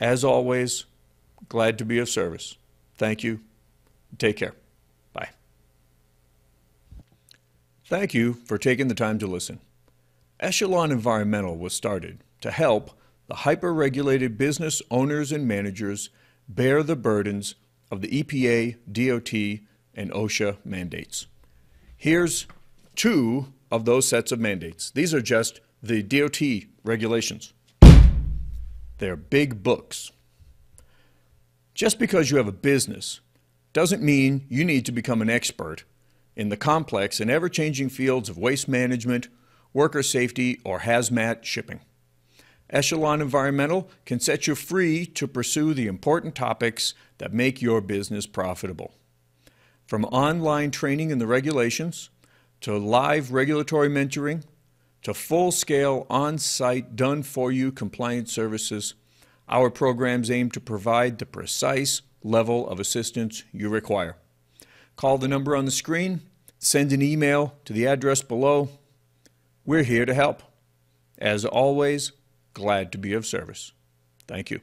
As 0.00 0.24
always, 0.24 0.86
glad 1.48 1.78
to 1.78 1.84
be 1.84 1.98
of 1.98 2.08
service. 2.08 2.56
Thank 2.96 3.22
you. 3.22 3.40
Take 4.18 4.36
care. 4.36 4.54
Bye. 5.12 5.28
Thank 7.86 8.14
you 8.14 8.34
for 8.46 8.58
taking 8.58 8.88
the 8.88 8.94
time 8.94 9.18
to 9.18 9.26
listen. 9.26 9.60
Echelon 10.40 10.90
Environmental 10.90 11.56
was 11.56 11.74
started 11.74 12.24
to 12.40 12.50
help 12.50 12.98
the 13.28 13.36
hyper-regulated 13.36 14.38
business 14.38 14.80
owners 14.90 15.30
and 15.30 15.46
managers 15.46 16.08
bear 16.48 16.82
the 16.82 16.96
burdens 16.96 17.54
of 17.90 18.00
the 18.00 18.22
EPA, 18.22 18.76
DOT, 18.90 19.66
and 19.94 20.10
OSHA 20.12 20.56
mandates. 20.64 21.26
Here's 21.96 22.46
two 22.96 23.52
of 23.70 23.84
those 23.84 24.08
sets 24.08 24.32
of 24.32 24.40
mandates. 24.40 24.90
These 24.90 25.12
are 25.12 25.20
just 25.20 25.60
the 25.82 26.02
DOT 26.02 26.40
regulations. 26.82 27.52
They're 29.00 29.16
big 29.16 29.62
books. 29.62 30.12
Just 31.74 31.98
because 31.98 32.30
you 32.30 32.36
have 32.36 32.46
a 32.46 32.52
business 32.52 33.20
doesn't 33.72 34.02
mean 34.02 34.44
you 34.50 34.62
need 34.62 34.84
to 34.84 34.92
become 34.92 35.22
an 35.22 35.30
expert 35.30 35.84
in 36.36 36.50
the 36.50 36.56
complex 36.58 37.18
and 37.18 37.30
ever 37.30 37.48
changing 37.48 37.88
fields 37.88 38.28
of 38.28 38.36
waste 38.36 38.68
management, 38.68 39.28
worker 39.72 40.02
safety, 40.02 40.60
or 40.66 40.80
hazmat 40.80 41.44
shipping. 41.44 41.80
Echelon 42.68 43.22
Environmental 43.22 43.88
can 44.04 44.20
set 44.20 44.46
you 44.46 44.54
free 44.54 45.06
to 45.06 45.26
pursue 45.26 45.72
the 45.72 45.86
important 45.86 46.34
topics 46.34 46.92
that 47.16 47.32
make 47.32 47.62
your 47.62 47.80
business 47.80 48.26
profitable. 48.26 48.92
From 49.86 50.04
online 50.04 50.70
training 50.70 51.10
in 51.10 51.18
the 51.18 51.26
regulations, 51.26 52.10
to 52.60 52.76
live 52.76 53.32
regulatory 53.32 53.88
mentoring, 53.88 54.44
to 55.02 55.14
full-scale 55.14 56.06
on-site 56.10 56.96
done-for-you 56.96 57.72
compliance 57.72 58.32
services, 58.32 58.94
our 59.48 59.70
programs 59.70 60.30
aim 60.30 60.50
to 60.50 60.60
provide 60.60 61.18
the 61.18 61.26
precise 61.26 62.02
level 62.22 62.68
of 62.68 62.78
assistance 62.78 63.44
you 63.52 63.68
require. 63.68 64.16
Call 64.96 65.18
the 65.18 65.28
number 65.28 65.56
on 65.56 65.64
the 65.64 65.70
screen, 65.70 66.20
send 66.58 66.92
an 66.92 67.02
email 67.02 67.54
to 67.64 67.72
the 67.72 67.86
address 67.86 68.22
below. 68.22 68.68
We're 69.64 69.82
here 69.82 70.04
to 70.04 70.14
help. 70.14 70.42
As 71.18 71.44
always, 71.44 72.12
glad 72.54 72.92
to 72.92 72.98
be 72.98 73.12
of 73.14 73.26
service. 73.26 73.72
Thank 74.26 74.50
you. 74.50 74.60